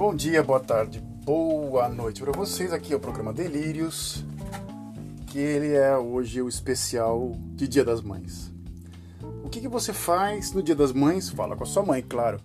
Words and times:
Bom 0.00 0.14
dia, 0.14 0.42
boa 0.42 0.58
tarde, 0.58 0.98
boa 0.98 1.86
noite 1.86 2.22
para 2.22 2.32
vocês. 2.32 2.72
Aqui 2.72 2.94
é 2.94 2.96
o 2.96 2.98
programa 2.98 3.34
Delírios, 3.34 4.24
que 5.26 5.38
ele 5.38 5.74
é 5.74 5.94
hoje 5.94 6.40
o 6.40 6.48
especial 6.48 7.32
de 7.54 7.68
Dia 7.68 7.84
das 7.84 8.00
Mães. 8.00 8.50
O 9.44 9.50
que, 9.50 9.60
que 9.60 9.68
você 9.68 9.92
faz 9.92 10.52
no 10.52 10.62
Dia 10.62 10.74
das 10.74 10.90
Mães? 10.90 11.28
Fala 11.28 11.54
com 11.54 11.64
a 11.64 11.66
sua 11.66 11.84
mãe, 11.84 12.02
claro. 12.02 12.40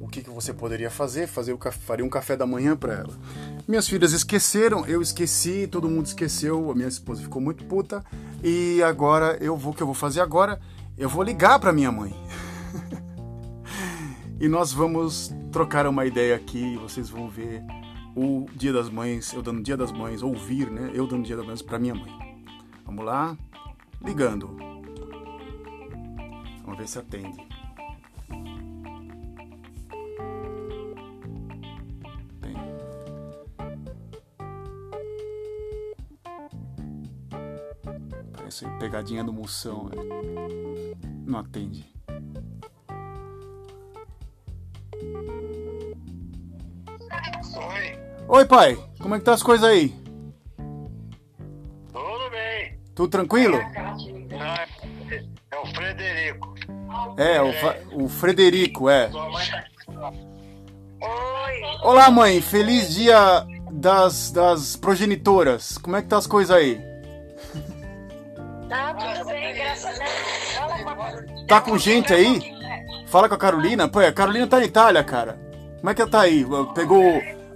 O 0.00 0.08
que, 0.08 0.22
que 0.22 0.28
você 0.28 0.52
poderia 0.52 0.90
fazer? 0.90 1.28
Fazer 1.28 1.52
o 1.52 1.58
faria 1.70 2.04
um 2.04 2.10
café 2.10 2.36
da 2.36 2.48
manhã 2.48 2.76
para 2.76 2.94
ela. 2.94 3.16
Minhas 3.68 3.86
filhas 3.86 4.12
esqueceram, 4.12 4.84
eu 4.84 5.00
esqueci, 5.00 5.68
todo 5.68 5.88
mundo 5.88 6.06
esqueceu, 6.06 6.68
a 6.68 6.74
minha 6.74 6.88
esposa 6.88 7.22
ficou 7.22 7.40
muito 7.40 7.64
puta 7.64 8.04
e 8.42 8.82
agora 8.82 9.38
eu 9.40 9.56
vou 9.56 9.72
o 9.72 9.76
que 9.76 9.84
eu 9.84 9.86
vou 9.86 9.94
fazer 9.94 10.20
agora? 10.20 10.60
Eu 10.96 11.08
vou 11.08 11.22
ligar 11.22 11.60
para 11.60 11.72
minha 11.72 11.92
mãe. 11.92 12.12
e 14.40 14.48
nós 14.48 14.72
vamos 14.72 15.32
trocar 15.58 15.88
uma 15.88 16.06
ideia 16.06 16.36
aqui, 16.36 16.76
vocês 16.76 17.10
vão 17.10 17.28
ver 17.28 17.64
o 18.14 18.46
Dia 18.54 18.72
das 18.72 18.88
Mães, 18.88 19.32
eu 19.32 19.42
dando 19.42 19.60
Dia 19.60 19.76
das 19.76 19.90
Mães, 19.90 20.22
ouvir, 20.22 20.70
né? 20.70 20.92
Eu 20.94 21.04
dando 21.04 21.24
Dia 21.24 21.36
das 21.36 21.44
Mães 21.44 21.60
para 21.60 21.80
minha 21.80 21.96
mãe. 21.96 22.46
Vamos 22.84 23.04
lá? 23.04 23.36
Ligando. 24.00 24.56
Vamos 26.62 26.78
ver 26.78 26.86
se 26.86 27.00
atende. 27.00 27.44
Tem. 32.40 32.54
Parece 38.32 38.64
pegadinha 38.78 39.24
do 39.24 39.32
moção. 39.32 39.86
Né? 39.88 39.96
Não 41.26 41.40
atende. 41.40 41.97
Oi, 48.28 48.44
pai. 48.44 48.78
Como 49.00 49.14
é 49.14 49.18
que 49.18 49.24
tá 49.24 49.32
as 49.32 49.42
coisas 49.42 49.68
aí? 49.68 49.94
tudo 51.92 52.30
bem? 52.30 52.78
Tudo 52.94 53.08
tranquilo? 53.10 53.58
Não, 53.58 54.54
é, 54.54 54.66
é 55.50 55.58
o 55.58 55.66
Frederico. 55.66 56.54
É, 57.16 57.42
o, 57.42 57.52
Fa- 57.54 57.76
o 57.92 58.08
Frederico, 58.08 58.88
é. 58.90 59.08
Tá 59.08 60.12
Oi, 61.00 61.62
Olá, 61.82 62.10
mãe. 62.10 62.40
Feliz 62.40 62.94
dia 62.94 63.46
das, 63.70 64.30
das 64.32 64.76
progenitoras. 64.76 65.78
Como 65.78 65.96
é 65.96 66.02
que 66.02 66.08
tá 66.08 66.18
as 66.18 66.26
coisas 66.26 66.54
aí? 66.54 66.80
tá 68.68 68.92
tudo 68.94 69.24
bem, 69.26 69.54
graças 69.54 69.84
a 69.86 70.04
Deus. 70.04 70.54
Fala 70.54 70.78
com 70.82 70.90
a- 71.02 71.46
Tá 71.46 71.60
com 71.60 71.78
gente 71.78 72.12
aí? 72.12 72.42
Fala 73.06 73.28
com 73.28 73.34
a 73.34 73.38
Carolina. 73.38 73.88
Pô, 73.88 74.00
a 74.00 74.12
Carolina 74.12 74.46
tá 74.46 74.58
na 74.58 74.64
Itália, 74.66 75.02
cara. 75.02 75.38
Como 75.78 75.88
é 75.90 75.94
que 75.94 76.02
ela 76.02 76.10
tá 76.10 76.20
aí? 76.22 76.44
Pegou 76.74 77.02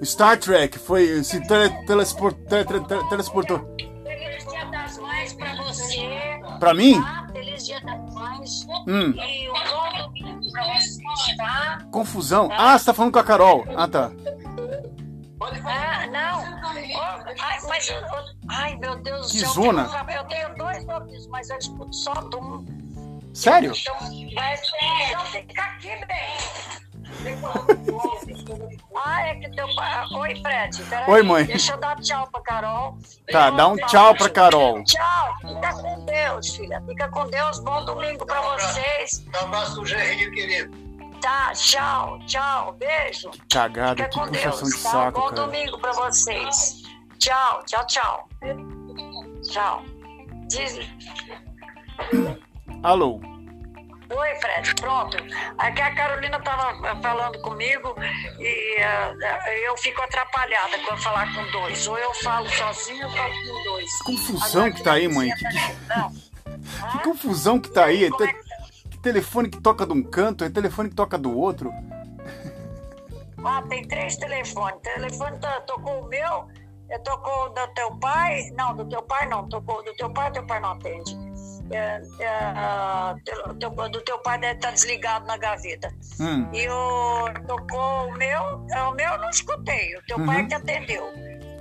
Star 0.04 0.36
Trek, 0.38 0.78
foi 0.78 1.22
se 1.22 1.40
tele, 1.46 1.70
telesport, 1.86 2.36
tele, 2.48 2.64
tele, 2.64 2.84
tele- 2.86 3.08
telesportou. 3.08 3.58
Feliz 4.04 4.44
Dia 4.46 4.64
das 4.66 4.98
Mães 4.98 5.32
pra 5.34 5.54
você. 5.56 6.40
Pra 6.58 6.74
mim? 6.74 7.00
Tá? 7.00 7.26
Feliz 7.32 7.64
Dia 7.66 7.80
das 7.82 8.14
Mães. 8.14 8.66
Hum. 8.88 9.14
E 9.16 9.48
um 9.48 9.52
bom 9.52 10.02
domingo 10.08 10.52
pra 10.52 10.64
vocês, 10.64 11.36
tá? 11.36 11.78
Confusão. 11.92 12.48
Ah, 12.52 12.76
você 12.78 12.86
tá 12.86 12.94
falando 12.94 13.12
com 13.12 13.18
a 13.20 13.24
Carol. 13.24 13.64
Ah, 13.76 13.86
tá. 13.88 14.10
Ah, 15.64 16.06
não. 16.06 16.62
Ai, 17.40 17.58
mas 17.68 17.92
ai, 18.48 18.76
meu 18.76 18.96
Deus 19.02 19.26
do 19.28 19.32
Que 19.32 19.38
céu. 19.40 19.48
zona. 19.50 19.88
Eu, 20.14 20.24
tenho 20.24 20.54
dois 20.56 20.88
ouvidos, 20.88 21.26
mas 21.28 21.48
eu 21.50 21.58
escuto 21.58 21.94
só 21.94 22.12
de 22.14 22.36
um. 22.36 22.64
Sério? 23.34 23.72
Então, 23.74 23.94
mas, 24.34 24.60
então 25.10 25.26
fica 25.26 25.62
aqui, 25.62 25.88
bem. 26.06 26.91
Ah, 29.04 29.22
é 29.28 29.34
que 29.36 29.50
teu 29.50 29.66
pai. 29.74 30.06
Oi, 30.14 30.40
Fred. 30.42 30.84
Peraí. 30.84 31.10
Oi, 31.10 31.22
mãe. 31.22 31.44
Deixa 31.44 31.72
eu 31.72 31.78
dar 31.78 31.96
tchau 31.96 32.28
pra 32.30 32.40
Carol. 32.42 32.98
Tá, 33.30 33.50
dá 33.50 33.68
um 33.68 33.76
tchau 33.76 34.14
pra 34.14 34.28
Carol. 34.28 34.84
Tchau. 34.84 35.34
Fica 35.40 35.72
com 35.74 36.04
Deus, 36.04 36.56
filha. 36.56 36.82
Fica 36.86 37.08
com 37.08 37.26
Deus. 37.28 37.58
Bom 37.60 37.84
domingo 37.84 38.24
pra 38.26 38.40
vocês. 38.40 39.24
Um 39.34 39.44
abraço 39.46 39.74
do 39.76 39.86
Gerrinho, 39.86 40.30
querido. 40.32 40.76
Tá, 41.20 41.52
tchau, 41.52 42.18
tchau. 42.26 42.72
Beijo. 42.74 43.30
Cagada, 43.50 44.04
Fica 44.04 44.08
que 44.08 44.18
com 44.18 44.26
puxação 44.26 44.68
de 44.68 44.72
Deus. 44.72 44.82
Tá? 44.82 44.90
saco, 44.90 45.20
Bom 45.20 45.28
cara. 45.28 45.46
domingo 45.46 45.78
pra 45.78 45.92
vocês. 45.92 46.82
Tchau, 47.18 47.62
tchau, 47.64 47.86
tchau. 47.86 48.28
Tchau. 49.50 49.82
Diz... 50.48 50.78
Alô. 52.82 53.20
Oi, 54.14 54.34
Fred, 54.36 54.74
pronto. 54.76 55.16
Aqui 55.58 55.80
a 55.80 55.94
Carolina 55.94 56.36
estava 56.36 57.00
falando 57.00 57.40
comigo 57.40 57.94
e 58.38 58.76
eh, 58.78 59.68
eu 59.68 59.76
fico 59.78 60.02
atrapalhada 60.02 60.78
quando 60.86 61.02
falar 61.02 61.32
com 61.34 61.44
dois. 61.50 61.86
Ou 61.86 61.98
eu 61.98 62.12
falo 62.14 62.48
sozinho 62.50 63.06
ou 63.06 63.12
falo 63.12 63.32
com 63.32 63.64
dois. 63.64 64.02
confusão 64.02 64.60
Agora 64.64 64.72
que 64.74 64.82
tá 64.82 64.92
aí, 64.94 65.08
mãe. 65.08 65.30
tá- 65.88 65.96
Não. 65.96 66.12
Que 66.92 66.98
confusão 67.04 67.58
que 67.60 67.70
tá 67.70 67.86
aí. 67.86 68.04
É 68.04 68.06
é 68.06 68.10
te- 68.10 68.26
que- 68.32 68.88
que 68.90 68.98
telefone 68.98 69.48
que 69.48 69.60
toca 69.60 69.86
de 69.86 69.92
um 69.92 70.02
canto, 70.02 70.44
é 70.44 70.50
telefone 70.50 70.88
que 70.90 70.94
toca 70.94 71.16
do 71.18 71.36
outro. 71.36 71.72
Ah, 73.44 73.62
tem 73.68 73.86
três 73.86 74.16
telefones. 74.16 74.76
O 74.76 74.80
telefone 74.80 75.38
tá- 75.38 75.60
tocou 75.62 76.02
o 76.04 76.08
meu, 76.08 76.46
eh, 76.88 76.98
tocou 76.98 77.50
do 77.50 77.66
teu 77.74 77.96
pai. 77.96 78.50
Não, 78.56 78.76
do 78.76 78.84
teu 78.88 79.02
pai 79.02 79.26
não. 79.26 79.48
Tocou 79.48 79.82
do 79.84 79.92
teu 79.94 80.10
pai, 80.12 80.30
teu 80.30 80.46
pai 80.46 80.60
não 80.60 80.72
atende. 80.72 81.16
É, 81.72 82.02
é, 82.20 83.14
teu- 83.58 83.88
do 83.90 84.00
teu 84.02 84.18
pai 84.18 84.38
deve 84.38 84.54
estar 84.54 84.70
desligado 84.72 85.26
na 85.26 85.36
gaveta. 85.36 85.88
Hum. 86.20 86.48
E 86.52 86.68
o 86.68 87.28
tocou 87.46 88.08
o 88.08 88.12
meu, 88.18 88.66
é, 88.70 88.82
o 88.82 88.92
meu 88.92 89.08
eu 89.12 89.18
não 89.18 89.30
escutei, 89.30 89.96
o 89.96 90.02
teu 90.06 90.18
Uhum. 90.18 90.26
pai 90.26 90.46
que 90.46 90.54
atendeu. 90.54 91.04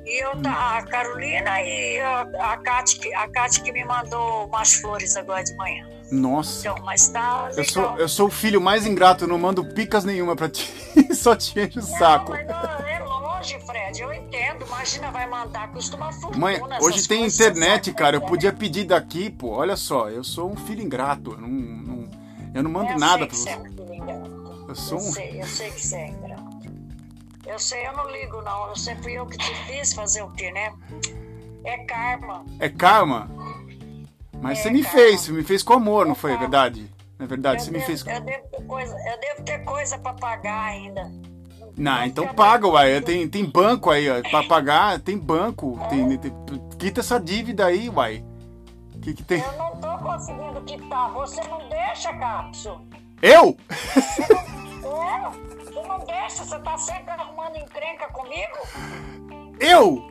E 0.05 0.23
eu, 0.25 0.35
tá- 0.41 0.77
a 0.79 0.81
Carolina 0.83 1.61
e 1.61 1.99
a, 2.01 2.21
a 2.21 2.57
Kate, 2.57 2.99
que- 2.99 3.13
a 3.13 3.27
Kate 3.29 3.61
que 3.61 3.71
me 3.71 3.85
mandou 3.85 4.47
umas 4.47 4.73
flores 4.73 5.15
agora 5.15 5.43
de 5.43 5.55
manhã. 5.55 5.87
Nossa. 6.11 6.67
Então, 6.67 6.83
mas 6.83 7.07
tá. 7.07 7.49
Eu 7.55 7.63
sou, 7.63 7.97
eu 7.97 8.09
sou 8.09 8.27
o 8.27 8.31
filho 8.31 8.59
mais 8.59 8.85
ingrato, 8.85 9.23
eu 9.23 9.27
não 9.29 9.37
mando 9.39 9.63
picas 9.63 10.03
nenhuma 10.03 10.35
pra 10.35 10.49
ti. 10.49 10.67
Só 11.15 11.35
te 11.35 11.57
enche 11.57 11.79
o 11.79 11.81
Não, 11.81 11.97
saco. 11.97 12.31
mas 12.31 12.45
não, 12.45 12.80
é 13.41 13.55
longe, 13.57 13.65
Fred. 13.65 14.01
Eu 14.01 14.13
entendo. 14.13 14.65
Imagina, 14.65 15.11
vai 15.11 15.27
mandar, 15.27 15.71
custa 15.71 15.95
uma 15.97 16.11
fortuna. 16.13 16.37
Mãe, 16.37 16.59
hoje 16.81 17.07
tem 17.07 17.19
coisas, 17.21 17.39
internet, 17.39 17.93
cara. 17.93 18.15
Eu 18.17 18.21
podia 18.21 18.53
pedir 18.53 18.85
daqui, 18.85 19.29
pô. 19.29 19.49
Olha 19.51 19.75
só, 19.75 20.09
eu 20.09 20.23
sou 20.23 20.51
um 20.51 20.55
filho 20.55 20.81
ingrato. 20.81 21.31
Eu 21.31 21.41
não, 21.41 21.49
não- 21.49 22.09
eu 22.53 22.63
não 22.63 22.71
mando 22.71 22.91
Eu 22.91 22.99
nada 22.99 23.19
pra 23.19 23.27
que 23.27 23.35
você 23.35 23.49
é 23.49 23.57
você. 23.57 23.61
um 23.61 23.71
filho 23.71 23.93
ingrato. 23.93 24.65
Eu 24.69 24.75
sou 24.75 24.97
Eu 24.99 25.03
um. 25.05 25.11
sei, 25.11 25.41
eu 25.41 25.47
sei 25.47 25.71
que 25.71 25.81
você 25.85 25.95
é 25.95 26.07
ingrato. 26.09 26.51
Eu 27.45 27.59
sei, 27.59 27.85
eu 27.87 27.93
não 27.97 28.09
ligo, 28.09 28.41
não. 28.41 28.67
Eu 28.69 28.75
sei, 28.75 28.95
fui 28.95 29.13
eu 29.13 29.25
que 29.25 29.37
te 29.37 29.53
fiz 29.65 29.93
fazer 29.93 30.21
o 30.21 30.29
quê, 30.31 30.51
né? 30.51 30.71
É 31.65 31.77
karma. 31.85 32.45
É 32.59 32.69
karma? 32.69 33.29
Mas 34.41 34.59
É, 34.59 34.61
você 34.63 34.69
me 34.71 34.83
karma. 34.83 34.97
fez, 34.97 35.21
você 35.21 35.31
me 35.31 35.43
fez 35.43 35.61
com 35.63 35.73
amor, 35.73 36.05
não 36.05 36.15
foi 36.15 36.31
karma. 36.31 36.45
verdade? 36.47 36.89
É 37.19 37.25
verdade? 37.25 37.57
Eu 37.61 37.65
Você 37.65 37.71
me 37.71 37.77
devo, 37.77 37.85
fez. 37.87 38.05
eu, 38.07 38.21
devo 38.21 38.47
ter 38.49 38.63
coisa, 38.65 38.95
eu 39.07 39.19
devo 39.19 39.43
ter 39.43 39.59
coisa 39.63 39.97
pra 39.99 40.13
pagar 40.13 40.63
ainda. 40.63 41.11
Não, 41.77 42.05
então 42.05 42.27
paga, 42.33 42.67
uai. 42.67 43.01
Tem, 43.01 43.27
tem 43.27 43.45
banco 43.45 43.89
aí, 43.89 44.09
ó. 44.09 44.21
Pra 44.29 44.43
pagar, 44.43 44.99
tem 44.99 45.17
banco. 45.17 45.79
Tem, 45.89 46.17
tem- 46.17 46.33
quita 46.77 46.99
essa 46.99 47.19
dívida 47.19 47.65
aí, 47.65 47.89
uai. 47.89 48.23
Que 49.01 49.13
que 49.13 49.23
tem? 49.23 49.41
Eu 49.41 49.57
não 49.57 49.75
tô 49.77 49.97
conseguindo 50.03 50.61
quitar. 50.61 51.11
Você 51.11 51.41
não 51.47 51.67
deixa, 51.69 52.13
Capso. 52.13 52.81
Eu? 53.21 53.57
É, 54.83 55.29
você 55.63 55.81
não 55.87 55.99
deixa. 56.05 56.43
Você 56.43 56.59
tá 56.59 56.77
sempre 56.77 57.11
arrumando 57.11 57.55
encrenca 57.57 58.07
comigo. 58.09 58.57
Eu? 59.59 60.09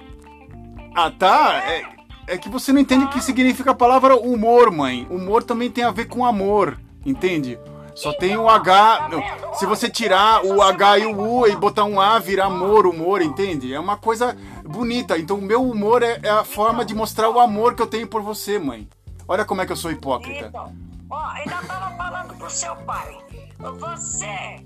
Ah, 0.94 1.10
tá. 1.10 1.62
É, 1.70 1.82
é 2.28 2.38
que 2.38 2.48
você 2.48 2.72
não 2.72 2.80
entende 2.80 3.04
o 3.04 3.08
que 3.10 3.20
significa 3.22 3.70
a 3.70 3.74
palavra 3.74 4.16
humor, 4.16 4.70
mãe. 4.70 5.06
Humor 5.10 5.42
também 5.44 5.70
tem 5.70 5.84
a 5.84 5.90
ver 5.90 6.06
com 6.06 6.24
amor, 6.24 6.80
entende? 7.06 7.58
Só 8.02 8.12
tem 8.14 8.36
o 8.36 8.48
H. 8.48 9.08
não, 9.10 9.54
Se 9.54 9.66
você 9.66 9.88
tirar 9.90 10.44
o 10.44 10.62
H 10.62 10.98
e 10.98 11.06
o 11.06 11.20
U 11.20 11.46
e 11.46 11.54
botar 11.54 11.84
um 11.84 12.00
A, 12.00 12.18
vira 12.18 12.46
amor, 12.46 12.86
humor, 12.86 13.20
entende? 13.20 13.74
É 13.74 13.78
uma 13.80 13.96
coisa 13.96 14.36
bonita. 14.64 15.18
Então 15.18 15.36
o 15.38 15.42
meu 15.42 15.62
humor 15.62 16.02
é, 16.02 16.18
é 16.22 16.30
a 16.30 16.44
forma 16.44 16.84
de 16.84 16.94
mostrar 16.94 17.28
o 17.28 17.38
amor 17.38 17.74
que 17.74 17.82
eu 17.82 17.86
tenho 17.86 18.06
por 18.06 18.22
você, 18.22 18.58
mãe. 18.58 18.88
Olha 19.28 19.44
como 19.44 19.60
é 19.60 19.66
que 19.66 19.72
eu 19.72 19.76
sou 19.76 19.90
hipócrita. 19.90 20.46
Então, 20.46 20.72
ó, 21.10 21.16
ainda 21.34 21.56
tava 21.66 21.94
falando 21.96 22.34
pro 22.36 22.48
seu 22.50 22.74
pai. 22.76 23.16
Você 23.58 24.62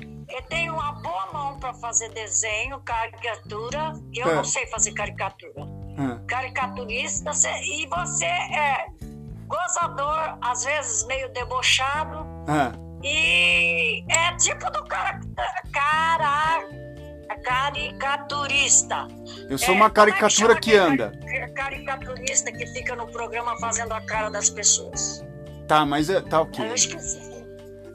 tem 0.49 0.71
uma 0.71 0.93
boa 0.93 1.27
mão 1.33 1.59
pra 1.59 1.75
fazer 1.75 2.09
desenho, 2.11 2.81
caricatura. 2.85 3.93
Eu 4.13 4.29
É. 4.29 4.35
não 4.37 4.45
sei 4.45 4.67
fazer 4.69 4.93
caricatura. 4.93 5.67
Ah, 5.99 6.19
Caricaturista. 6.27 7.31
E 7.65 7.87
você 7.89 8.25
é 8.25 8.87
gozador, 9.47 10.39
às 10.41 10.65
vezes 10.65 11.05
meio 11.07 11.33
debochado. 11.33 12.27
ah. 12.49 12.73
E 13.05 14.03
é 14.11 14.35
tipo 14.39 14.71
do 14.73 14.83
cara, 14.87 15.21
cara 15.73 16.65
caricaturista. 17.43 19.07
Eu 19.51 19.59
sou 19.59 19.75
É, 19.75 19.77
uma 19.77 19.91
como 19.91 20.09
é 20.09 20.13
que 20.13 20.19
caricatura 20.19 20.59
que 20.59 20.75
anda. 20.75 21.13
cari- 21.21 21.53
Caricaturista 21.85 22.51
que 22.51 22.67
fica 22.69 22.97
no 22.97 23.07
programa 23.09 23.57
fazendo 23.59 23.93
a 23.93 24.01
cara 24.01 24.31
das 24.31 24.49
pessoas. 24.49 25.25
Tá, 25.69 25.85
mas 25.85 26.09
é, 26.09 26.21
tá 26.21 26.41
ok. 26.41 26.67
Eu 26.67 26.75
esqueci. 26.75 27.35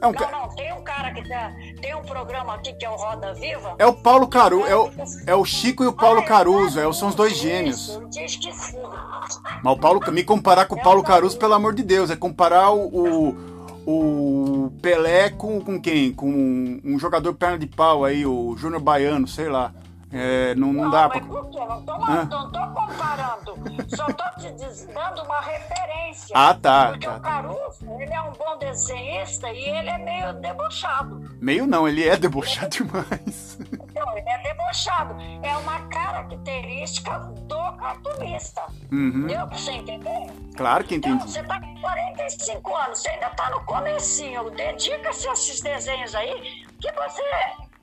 É 0.02 0.06
um 0.06 0.12
Não, 0.12 0.30
não, 0.30 0.48
tem 0.54 0.72
um 0.72 0.82
cara 0.82 1.12
que 1.12 1.28
tá, 1.28 1.52
tem 1.82 1.94
um 1.94 2.00
programa 2.02 2.54
aqui 2.54 2.72
que 2.72 2.86
é 2.86 2.90
o 2.90 2.94
Roda 2.96 3.34
Viva. 3.34 3.74
É 3.78 3.84
o 3.84 3.92
Paulo 3.92 4.26
Caruso, 4.28 4.66
é 4.66 4.74
o, 4.74 4.90
é 5.26 5.34
o 5.34 5.44
Chico 5.44 5.84
e 5.84 5.86
o 5.88 5.92
Paulo 5.92 6.24
Caruso, 6.24 6.80
é, 6.80 6.90
são 6.94 7.08
os 7.08 7.14
dois 7.14 7.36
gêmeos. 7.36 7.76
Isso, 7.88 8.00
eu 8.00 8.08
tinha 8.10 8.24
esquecido. 8.24 8.88
Mas 9.62 9.72
o 9.74 9.76
Paulo, 9.76 10.00
me 10.10 10.24
comparar 10.24 10.64
com 10.64 10.74
o 10.76 10.82
Paulo 10.82 11.02
Caruso, 11.02 11.36
pelo 11.36 11.52
amor 11.52 11.74
de 11.74 11.82
Deus, 11.82 12.10
é 12.10 12.16
comparar 12.16 12.70
o, 12.70 12.86
o, 12.88 13.28
o 13.86 14.72
Pelé 14.82 15.30
com, 15.30 15.60
com 15.60 15.80
quem? 15.80 16.12
Com 16.12 16.28
um, 16.30 16.80
um 16.84 16.98
jogador 16.98 17.34
perna 17.34 17.58
de 17.58 17.66
pau 17.66 18.04
aí, 18.04 18.24
o 18.26 18.56
Júnior 18.56 18.80
Baiano, 18.82 19.26
sei 19.26 19.48
lá. 19.48 19.72
É, 20.12 20.56
não, 20.56 20.72
não, 20.72 20.84
Não, 20.84 20.90
dá 20.90 21.08
mas 21.08 21.18
pra. 21.18 21.26
por 21.28 21.48
quê? 21.50 21.58
Não 21.60 21.82
tô, 21.82 21.98
não 21.98 22.50
tô 22.50 22.58
comparando. 22.74 23.54
Só 23.94 24.06
tô 24.06 24.40
te 24.40 24.50
dando 24.92 25.22
uma 25.22 25.40
referência. 25.40 26.34
Ah, 26.34 26.52
tá, 26.52 26.88
Porque 26.88 27.06
tá, 27.06 27.12
o 27.16 27.20
tá. 27.20 27.20
Caruso, 27.20 27.86
ele 28.00 28.12
é 28.12 28.20
um 28.22 28.32
bom 28.32 28.58
desenhista 28.58 29.52
e 29.52 29.62
ele 29.62 29.88
é 29.88 29.98
meio 29.98 30.32
debochado. 30.40 31.30
Meio 31.40 31.64
não, 31.64 31.86
ele 31.86 32.08
é 32.08 32.16
debochado 32.16 32.70
demais. 32.76 33.56
Então, 34.00 34.16
ele 34.16 34.28
é 34.30 34.38
debochado. 34.38 35.14
É 35.42 35.56
uma 35.58 35.80
característica 35.88 37.18
do 37.18 37.76
cartunista. 37.76 38.62
Uhum, 38.90 39.26
Deu 39.26 39.46
pra 39.46 39.58
você 39.58 39.72
entender? 39.72 40.26
claro 40.56 40.84
que 40.84 40.94
Então, 40.94 41.12
entendi. 41.12 41.32
você 41.32 41.42
tá 41.42 41.60
com 41.60 41.80
45 41.82 42.76
anos, 42.76 42.98
você 43.00 43.10
ainda 43.10 43.28
tá 43.30 43.50
no 43.50 43.60
comecinho. 43.64 44.50
Dedica-se 44.50 45.28
a 45.28 45.32
esses 45.32 45.60
desenhos 45.60 46.14
aí, 46.14 46.64
que 46.80 46.90
você 46.92 47.22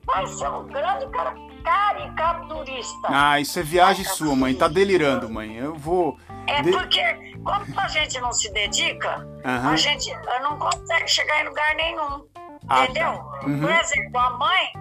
vai 0.06 0.26
ser 0.26 0.50
um 0.50 0.66
grande 0.68 1.08
cara, 1.10 1.36
caricaturista. 1.64 3.08
Ah, 3.10 3.40
isso 3.40 3.60
é 3.60 3.64
viagem 3.64 4.04
sua, 4.06 4.36
mãe. 4.36 4.56
Tá 4.56 4.68
delirando, 4.68 5.30
mãe. 5.30 5.56
Eu 5.56 5.76
vou. 5.76 6.18
É 6.48 6.62
de- 6.62 6.72
porque 6.72 7.36
quando 7.44 7.78
a 7.80 7.88
gente 7.90 8.20
não 8.22 8.32
se 8.32 8.52
dedica, 8.54 9.28
Aham. 9.46 9.72
a 9.72 9.76
gente 9.76 10.12
não 10.42 10.58
consegue 10.58 11.08
chegar 11.08 11.42
em 11.44 11.48
lugar 11.50 11.76
nenhum. 11.76 12.26
Ah, 12.70 12.84
entendeu? 12.86 13.14
tá. 13.14 13.40
Uhum. 13.46 13.60
Por 13.62 13.72
exemplo, 13.72 14.20
a 14.20 14.30
mãe, 14.32 14.72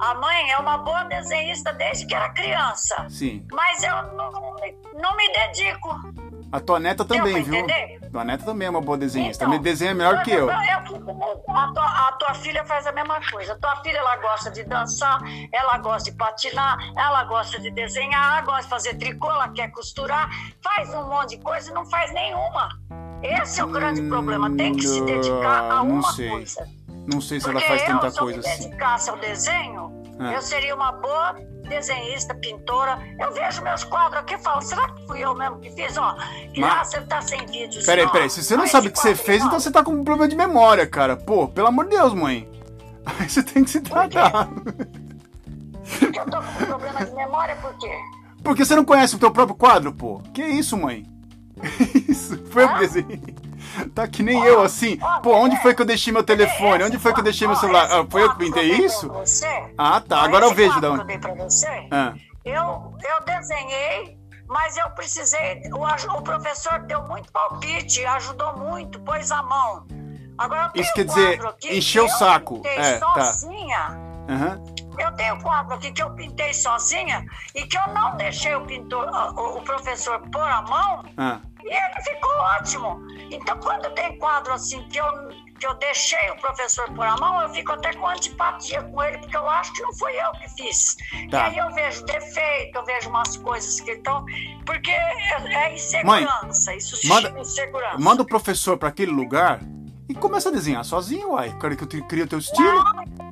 a 0.00 0.14
mãe 0.14 0.50
é 0.50 0.58
uma 0.58 0.78
boa 0.78 1.04
desenhista 1.04 1.72
desde 1.72 2.06
que 2.06 2.14
era 2.14 2.28
criança. 2.30 3.06
Sim. 3.08 3.46
Mas 3.52 3.82
eu 3.82 3.94
não, 4.14 4.30
não 4.94 5.16
me 5.16 5.32
dedico. 5.32 5.88
A 6.52 6.60
tua 6.60 6.78
neta 6.78 7.04
também, 7.04 7.42
viu? 7.42 7.54
entender? 7.56 7.98
Tua 8.10 8.24
neta 8.24 8.44
também 8.44 8.66
é 8.66 8.70
uma 8.70 8.80
boa 8.80 8.96
desenhista. 8.96 9.44
Então, 9.44 9.52
Me 9.56 9.58
desenha 9.62 9.94
melhor 9.94 10.22
que 10.22 10.30
eu. 10.30 10.48
fico- 10.48 11.44
a, 11.50 11.72
tua, 11.72 11.84
a 12.08 12.12
tua 12.12 12.34
filha 12.34 12.64
faz 12.64 12.86
a 12.86 12.92
mesma 12.92 13.20
coisa. 13.30 13.52
A 13.54 13.58
tua 13.58 13.76
filha 13.82 13.98
ela 13.98 14.16
gosta 14.16 14.50
de 14.50 14.62
dançar, 14.64 15.20
ela 15.52 15.76
gosta 15.78 16.10
de 16.10 16.16
patinar, 16.16 16.78
ela 16.96 17.24
gosta 17.24 17.58
de 17.60 17.70
desenhar, 17.70 18.32
ela 18.32 18.40
gosta 18.42 18.62
de 18.62 18.68
fazer 18.68 18.94
tricô, 18.96 19.30
ela 19.30 19.48
quer 19.50 19.70
costurar, 19.72 20.30
faz 20.62 20.88
um 20.94 21.08
monte 21.08 21.36
de 21.36 21.42
coisa 21.42 21.70
e 21.70 21.74
não 21.74 21.84
faz 21.86 22.12
nenhuma. 22.12 22.68
Esse 23.22 23.60
é 23.60 23.64
o 23.64 23.68
grande 23.68 24.02
Hum, 24.02 24.08
problema. 24.08 24.54
Tem 24.56 24.74
que 24.74 24.86
se 24.86 25.00
dedicar 25.04 25.70
a 25.72 25.82
uma 25.82 26.14
coisa. 26.14 26.68
Não 27.06 27.20
sei 27.20 27.40
se 27.40 27.48
ela 27.48 27.60
faz 27.60 27.80
eu, 27.82 27.86
tanta 27.86 28.10
se 28.10 28.18
eu 28.18 28.22
coisa 28.24 28.40
me 28.40 28.46
assim. 28.46 28.62
dedicasse 28.64 29.10
ao 29.10 29.16
desenho, 29.18 30.02
Ah. 30.18 30.32
eu 30.32 30.42
seria 30.42 30.74
uma 30.74 30.92
boa 30.92 31.34
desenhista, 31.68 32.34
pintora. 32.34 32.98
Eu 33.20 33.32
vejo 33.32 33.62
meus 33.62 33.84
quadros 33.84 34.20
aqui 34.20 34.34
e 34.34 34.38
falo, 34.38 34.60
será 34.62 34.88
que 34.90 35.06
fui 35.06 35.18
eu 35.24 35.34
mesmo 35.34 35.58
que 35.60 35.70
fiz? 35.70 35.96
Ó, 35.96 36.14
que 36.52 36.60
Mas- 36.60 36.72
ah, 36.72 36.84
você 36.84 37.00
tá 37.02 37.20
sem 37.20 37.44
vídeo. 37.46 37.84
Peraí, 37.84 38.08
peraí. 38.10 38.30
Se 38.30 38.42
você 38.42 38.56
não 38.56 38.66
sabe 38.66 38.88
o 38.88 38.92
que 38.92 38.98
você 38.98 39.14
fez, 39.14 39.42
então 39.44 39.58
você 39.58 39.70
tá 39.70 39.82
com 39.82 39.92
um 39.92 40.04
problema 40.04 40.28
de 40.28 40.36
memória, 40.36 40.86
cara. 40.86 41.16
Pô, 41.16 41.48
pelo 41.48 41.68
amor 41.68 41.84
de 41.84 41.90
Deus, 41.96 42.12
mãe. 42.14 42.48
Aí 43.20 43.28
você 43.28 43.42
tem 43.42 43.62
que 43.64 43.70
se 43.70 43.80
tratar. 43.80 44.48
Eu 46.02 46.24
tô 46.30 46.38
com 46.42 46.66
problema 46.66 47.04
de 47.04 47.14
memória, 47.14 47.56
por 47.56 47.72
quê? 47.78 47.90
Porque 48.42 48.64
você 48.64 48.74
não 48.76 48.84
conhece 48.84 49.14
o 49.16 49.18
teu 49.18 49.30
próprio 49.30 49.56
quadro, 49.56 49.92
pô. 49.92 50.20
Que 50.34 50.44
isso, 50.44 50.76
mãe? 50.76 51.04
Isso, 52.08 52.36
foi 52.50 52.64
eu 52.64 52.68
que 52.68 52.74
Hã? 52.74 52.78
Tá 53.94 54.06
que 54.06 54.22
nem 54.22 54.42
eu, 54.44 54.62
assim. 54.62 54.98
Pô, 55.22 55.34
onde 55.34 55.56
foi 55.62 55.74
que 55.74 55.82
eu 55.82 55.86
deixei 55.86 56.12
meu 56.12 56.22
telefone? 56.22 56.84
Onde 56.84 56.98
foi 56.98 57.12
que 57.12 57.20
eu 57.20 57.24
deixei 57.24 57.46
meu 57.46 57.56
celular? 57.56 57.88
Ah, 57.90 58.06
foi 58.08 58.22
eu 58.22 58.30
que 58.30 58.38
pintei 58.38 58.70
isso? 58.72 59.10
Ah, 59.76 60.00
tá. 60.00 60.20
Agora 60.22 60.46
eu 60.46 60.54
vejo 60.54 60.80
da 60.80 60.90
onde. 60.90 61.00
eu 61.02 61.06
dei 61.06 61.18
pra 61.18 61.34
você, 61.34 61.88
Ah, 61.90 62.14
eu, 62.44 62.94
eu 63.02 63.24
desenhei, 63.24 64.16
mas 64.48 64.76
eu 64.76 64.88
precisei. 64.90 65.62
O, 65.72 66.16
o 66.18 66.22
professor 66.22 66.78
deu 66.80 67.02
muito 67.02 67.30
palpite, 67.32 68.04
ajudou 68.04 68.56
muito, 68.56 69.00
pôs 69.00 69.30
a 69.30 69.42
mão. 69.42 69.86
Agora, 70.38 70.70
eu 70.74 70.82
Isso 70.82 70.92
tenho 70.94 71.08
quer 71.08 71.14
dizer, 71.14 71.76
encheu 71.76 72.04
o 72.04 72.08
saco. 72.08 72.60
É, 72.64 72.98
tá. 72.98 73.14
sozinha. 73.24 73.98
Eu 74.98 75.12
tenho 75.12 75.40
quadro 75.42 75.74
aqui 75.74 75.92
que 75.92 76.02
eu 76.02 76.10
pintei 76.14 76.52
sozinha 76.54 77.24
e 77.54 77.66
que 77.66 77.76
eu 77.78 77.86
não 77.94 78.16
deixei 78.16 78.54
o 78.54 78.62
pintor, 78.66 79.06
o, 79.36 79.58
o 79.58 79.62
professor 79.62 80.20
pôr 80.30 80.42
a 80.48 80.62
mão 80.62 81.04
Ah. 81.16 81.40
e 81.62 81.68
ele 81.68 82.02
ficou 82.02 82.30
ótimo. 82.38 83.06
Então, 83.30 83.58
quando 83.60 83.90
tem 83.94 84.18
quadro 84.18 84.52
assim 84.52 84.82
que 84.88 84.98
eu, 84.98 85.06
que 85.58 85.66
eu 85.66 85.74
deixei 85.74 86.30
o 86.30 86.36
professor 86.40 86.90
pôr 86.94 87.04
a 87.06 87.16
mão, 87.16 87.42
eu 87.42 87.48
fico 87.50 87.72
até 87.72 87.92
com 87.94 88.06
antipatia 88.08 88.82
com 88.82 89.02
ele, 89.02 89.18
porque 89.18 89.36
eu 89.36 89.48
acho 89.50 89.72
que 89.72 89.82
não 89.82 89.92
fui 89.94 90.12
eu 90.12 90.32
que 90.32 90.48
fiz. 90.50 90.96
Tá. 91.30 91.38
E 91.38 91.42
aí 91.50 91.58
eu 91.58 91.70
vejo 91.72 92.04
defeito, 92.04 92.76
eu 92.78 92.84
vejo 92.84 93.08
umas 93.10 93.36
coisas 93.36 93.80
que 93.80 93.90
estão. 93.92 94.24
Porque 94.64 94.90
é, 94.90 95.54
é 95.54 95.74
insegurança, 95.74 96.74
isso 96.74 97.06
manda- 97.08 97.28
chama 97.28 97.40
insegurança. 97.40 97.98
Manda 97.98 98.22
o 98.22 98.26
professor 98.26 98.76
pra 98.78 98.88
aquele 98.88 99.12
lugar 99.12 99.60
e 100.08 100.14
começa 100.14 100.48
a 100.48 100.52
desenhar 100.52 100.84
sozinho, 100.84 101.30
uai. 101.32 101.56
Quero 101.60 101.76
que 101.76 101.84
eu 101.84 101.88
te- 101.88 102.02
crie 102.02 102.22
o 102.22 102.28
teu 102.28 102.38
estilo. 102.38 102.84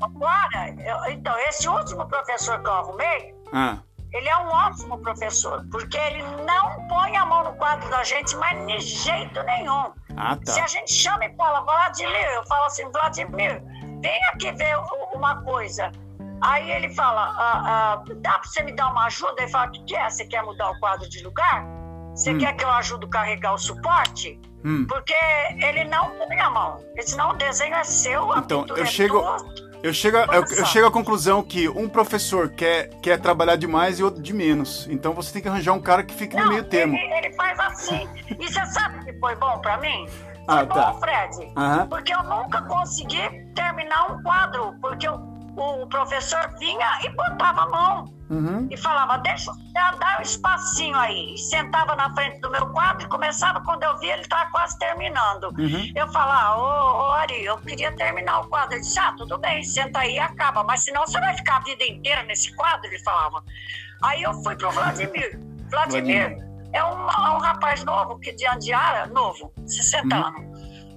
Agora, 0.02 0.68
eu- 0.78 1.12
então, 1.12 1.36
esse 1.48 1.68
último 1.68 2.06
professor 2.06 2.60
que 2.60 2.68
eu 2.68 2.72
arrumei, 2.74 3.34
Ah, 3.52 3.78
Ele 4.12 4.28
é 4.28 4.36
um 4.38 4.46
ótimo 4.48 4.96
professor, 4.98 5.64
porque 5.72 5.96
ele 5.98 6.22
não 6.44 6.86
põe 6.86 7.16
a 7.16 7.26
mão 7.26 7.42
no 7.44 7.52
quadro 7.56 7.88
da 7.90 8.02
gente, 8.04 8.36
mas 8.36 8.64
de 8.66 8.78
jeito 8.78 9.42
nenhum. 9.42 9.92
ah 10.16 10.38
Se 10.44 10.58
a 10.60 10.62
tá. 10.62 10.66
gente 10.68 10.92
chama 10.92 11.24
e 11.24 11.34
fala, 11.36 11.60
Vladimir, 11.62 12.24
eu 12.34 12.46
falo 12.46 12.64
assim, 12.66 12.88
Vladimir, 12.92 13.60
vem 14.00 14.24
aqui 14.32 14.52
ver 14.52 14.76
uma 15.12 15.42
coisa. 15.42 15.90
Aí 16.40 16.70
ele 16.70 16.94
fala, 16.94 17.22
ah, 17.36 17.62
ah, 17.66 18.02
dá 18.18 18.38
pra 18.38 18.44
você 18.48 18.62
me 18.62 18.72
dar 18.72 18.88
uma 18.92 19.06
ajuda? 19.06 19.34
Ele 19.42 19.50
fala, 19.50 19.66
o 19.66 19.72
que, 19.72 19.82
que 19.84 19.96
é? 19.96 20.08
Você 20.08 20.24
quer 20.26 20.42
mudar 20.44 20.70
o 20.70 20.78
quadro 20.78 21.08
de 21.08 21.22
lugar? 21.24 21.64
Você 22.14 22.32
Hum. 22.32 22.38
quer 22.38 22.52
que 22.54 22.64
eu 22.64 22.70
ajude 22.70 23.06
a 23.06 23.08
carregar 23.08 23.54
o 23.54 23.58
suporte? 23.58 24.40
Hum. 24.64 24.86
Porque 24.88 25.14
ele 25.58 25.84
não 25.84 26.10
põe 26.16 26.40
a 26.40 26.48
mão. 26.50 26.78
Senão 27.00 27.30
o 27.30 27.34
desenho 27.34 27.74
é 27.74 27.84
seu, 27.84 28.32
a 28.32 28.38
Então, 28.38 28.64
eu 28.68 28.82
é 28.82 28.86
chego- 28.86 29.20
tua. 29.20 29.64
Eu 29.82 29.92
chego, 29.92 30.16
a- 30.16 30.24
eu, 30.32 30.42
eu 30.44 30.64
chego 30.64 30.86
à 30.86 30.90
conclusão 30.90 31.42
que 31.42 31.68
um 31.68 31.86
professor 31.86 32.48
quer, 32.48 32.88
quer 33.02 33.20
trabalhar 33.20 33.56
demais 33.56 33.98
e 33.98 34.02
outro 34.02 34.22
de 34.22 34.32
menos. 34.32 34.86
Então 34.88 35.12
você 35.12 35.30
tem 35.30 35.42
que 35.42 35.48
arranjar 35.48 35.72
um 35.74 35.80
cara 35.82 36.02
que 36.02 36.14
fique 36.14 36.34
no 36.34 36.42
Não, 36.44 36.48
meio 36.48 36.64
termo. 36.64 36.96
Ele, 36.96 37.12
ele 37.26 37.34
faz 37.34 37.60
assim. 37.60 38.08
E 38.40 38.48
você 38.48 38.64
sabe 38.64 39.04
que 39.04 39.12
foi 39.20 39.36
bom 39.36 39.58
pra 39.58 39.76
mim? 39.78 40.06
Foi 40.46 40.58
Ah, 40.58 40.64
bom, 40.66 40.74
tá. 40.74 40.92
Fred. 40.94 41.52
Aham. 41.56 41.86
Porque 41.88 42.14
eu 42.14 42.22
nunca 42.22 42.60
consegui 42.62 43.22
terminar 43.54 44.12
um 44.12 44.22
quadro. 44.22 44.74
Porque 44.80 45.08
o, 45.08 45.14
o 45.56 45.86
professor 45.88 46.38
vinha 46.58 46.86
e 47.02 47.08
botava 47.10 47.62
a 47.62 47.66
mão. 47.68 48.04
Uhum. 48.30 48.66
E 48.70 48.76
falava, 48.76 49.18
deixa 49.18 49.50
eu 49.50 49.98
dar 49.98 50.18
um 50.18 50.22
espacinho 50.22 50.96
aí. 50.96 51.34
E 51.34 51.38
sentava 51.38 51.94
na 51.94 52.12
frente 52.14 52.40
do 52.40 52.50
meu 52.50 52.66
quadro 52.68 53.04
e 53.06 53.08
começava, 53.08 53.60
quando 53.60 53.82
eu 53.82 53.98
via, 53.98 54.14
ele 54.14 54.22
estava 54.22 54.50
quase 54.50 54.78
terminando. 54.78 55.44
Uhum. 55.58 55.92
Eu 55.94 56.08
falava, 56.08 56.56
ô, 56.58 57.08
ô 57.08 57.12
Ari, 57.12 57.44
eu 57.44 57.58
queria 57.58 57.92
terminar 57.92 58.40
o 58.40 58.48
quadro. 58.48 58.74
Ele 58.74 58.80
disse, 58.82 58.98
ah, 58.98 59.14
tudo 59.16 59.38
bem, 59.38 59.62
senta 59.62 60.00
aí 60.00 60.14
e 60.14 60.18
acaba. 60.18 60.64
Mas 60.64 60.80
senão 60.84 61.06
você 61.06 61.20
vai 61.20 61.36
ficar 61.36 61.56
a 61.56 61.60
vida 61.60 61.84
inteira 61.84 62.22
nesse 62.22 62.54
quadro, 62.56 62.86
ele 62.86 62.98
falava. 63.00 63.42
Aí 64.02 64.22
eu 64.22 64.32
fui 64.42 64.56
pro 64.56 64.70
Vladimir. 64.70 65.38
Vladimir 65.70 66.36
é 66.72 66.84
um, 66.84 67.08
é 67.08 67.30
um 67.30 67.38
rapaz 67.38 67.84
novo, 67.84 68.18
que 68.18 68.32
de 68.32 68.46
Andiara, 68.46 69.06
novo, 69.06 69.52
60 69.66 70.16
Uhum. 70.16 70.24
anos. 70.26 70.53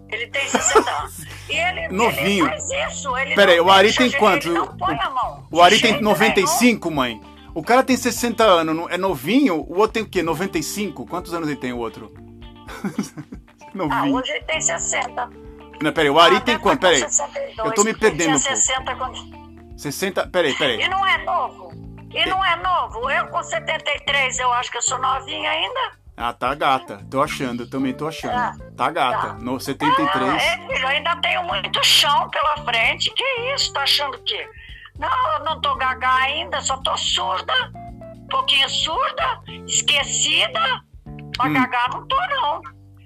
Ele 0.10 0.28
tem 0.28 0.48
60 0.48 0.92
anos. 0.92 1.26
E 1.50 1.54
ele, 1.54 1.88
Novinho. 1.90 2.46
ele 2.46 2.50
faz 2.62 2.94
isso. 2.94 3.18
Ele 3.18 3.36
Pera 3.36 3.52
aí, 3.52 3.58
não 3.58 3.66
o 3.66 3.72
Ari 3.72 3.94
tem 3.94 4.12
quanto? 4.12 4.48
Ele 4.48 4.58
não 4.58 4.78
põe 4.78 5.00
a 5.00 5.10
mão. 5.10 5.48
O 5.52 5.62
Ari 5.62 5.80
tem 5.80 5.92
jeito 5.92 6.04
95, 6.04 6.92
mãe. 6.92 7.22
O 7.54 7.64
cara 7.64 7.84
tem 7.84 7.98
60 7.98 8.44
anos, 8.44 8.88
é 8.92 8.98
novinho. 8.98 9.56
O 9.56 9.78
outro 9.80 9.94
tem 9.94 10.04
o 10.04 10.10
quê? 10.10 10.22
95? 10.22 11.06
Quantos 11.08 11.34
anos 11.34 11.48
ele 11.50 11.58
tem, 11.58 11.74
o 11.74 11.78
outro? 11.80 12.14
Ah, 13.70 13.78
novinho. 13.78 14.16
hoje 14.16 14.32
ele 14.32 14.44
tem 14.46 14.60
60. 14.60 15.30
Não, 15.84 15.92
peraí, 15.94 16.10
o 16.10 16.20
Ari 16.20 16.38
Ah, 16.38 16.42
tem 16.42 16.58
quanto? 16.58 16.80
Peraí. 16.82 17.00
62. 17.00 17.58
Eu 17.58 17.74
tô 17.74 17.84
me 17.84 17.94
perdendo 17.94 18.40
tinha 18.40 18.40
pouco. 18.40 18.56
60 18.56 18.96
quando... 18.96 19.78
60. 19.78 20.28
Peraí, 20.30 20.56
peraí. 20.56 20.82
E 20.82 20.88
não 20.90 21.06
é 21.06 21.24
novo. 21.24 21.72
E 22.12 22.26
não 22.26 22.44
é 22.44 22.56
novo. 22.56 23.08
Eu 23.12 23.28
com 23.28 23.44
73, 23.44 24.40
eu 24.40 24.52
acho 24.54 24.72
que 24.72 24.78
eu 24.78 24.82
sou 24.82 24.98
novinha 24.98 25.52
ainda. 25.52 25.92
Ah, 26.20 26.34
tá 26.34 26.56
gata. 26.56 27.06
Tô 27.12 27.22
achando, 27.22 27.68
também 27.70 27.94
tô 27.94 28.08
achando. 28.08 28.34
Ah, 28.36 28.56
Tá 28.76 28.90
gata. 28.90 29.28
tá. 29.28 29.34
No 29.36 29.58
Ah, 29.58 29.60
73. 29.60 30.34
é, 30.44 30.58
filho, 30.58 30.72
eu 30.82 30.88
ainda 30.88 31.16
tenho 31.18 31.44
muito 31.44 31.84
chão 31.86 32.28
pela 32.32 32.58
frente. 32.66 33.12
Que 33.14 33.24
isso? 33.54 33.72
Tá 33.72 33.84
achando 33.84 34.18
que? 34.24 34.50
Não, 34.98 35.34
eu 35.38 35.46
não 35.46 35.62
tô 35.62 35.76
gaga 35.76 36.12
ainda, 36.16 36.60
só 36.62 36.76
tô 36.78 36.98
surda. 36.98 37.54
Um 38.16 38.28
pouquinho 38.30 38.68
surda, 38.68 39.40
esquecida. 39.68 40.60
Mas 41.38 41.52
Hum. 41.52 41.54
gaga 41.54 41.88
não 41.94 42.08
tô, 42.08 42.16
não. 42.16 42.62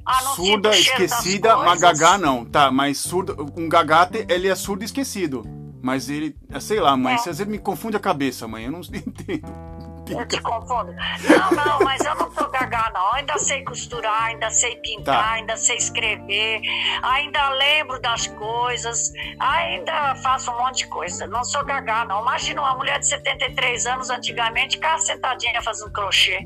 Ah, 0.05 0.21
não 0.23 0.35
Surda, 0.35 0.69
esquecida, 0.71 1.57
mas 1.57 1.79
gagá 1.79 2.17
não. 2.17 2.43
Tá, 2.45 2.71
mas 2.71 2.97
surdo. 2.97 3.53
Um 3.57 3.67
gagate, 3.69 4.25
ele 4.29 4.47
é 4.47 4.55
surdo 4.55 4.83
e 4.83 4.85
esquecido. 4.85 5.43
Mas 5.81 6.09
ele. 6.09 6.35
Sei 6.59 6.79
lá, 6.79 6.95
mãe. 6.95 7.15
É. 7.15 7.17
Você 7.17 7.29
às 7.29 7.37
vezes 7.39 7.51
me 7.51 7.57
confunde 7.59 7.97
a 7.97 7.99
cabeça, 7.99 8.47
mãe. 8.47 8.65
Eu 8.65 8.71
não 8.71 8.81
entendo. 8.93 9.71
Eu 10.09 10.27
te 10.27 10.41
confundo. 10.41 10.91
Não, 10.93 11.51
não, 11.65 11.79
mas 11.85 12.03
eu 12.03 12.13
não 12.15 12.29
sou 12.33 12.49
gaga, 12.49 12.91
não. 12.93 13.13
Ainda 13.13 13.37
sei 13.37 13.63
costurar, 13.63 14.23
ainda 14.23 14.49
sei 14.49 14.75
pintar, 14.77 15.23
Tá. 15.23 15.31
ainda 15.33 15.55
sei 15.55 15.77
escrever, 15.77 16.59
ainda 17.01 17.49
lembro 17.51 18.01
das 18.01 18.27
coisas, 18.27 19.13
ainda 19.39 20.15
faço 20.15 20.51
um 20.51 20.57
monte 20.57 20.79
de 20.79 20.87
coisa. 20.87 21.25
Não 21.27 21.43
sou 21.45 21.63
gaga, 21.63 22.03
não. 22.05 22.21
Imagina 22.23 22.61
uma 22.61 22.75
mulher 22.75 22.99
de 22.99 23.07
73 23.07 23.85
anos, 23.85 24.09
antigamente, 24.09 24.75
ficava 24.75 24.99
sentadinha 24.99 25.61
fazendo 25.61 25.91
crochê. 25.91 26.39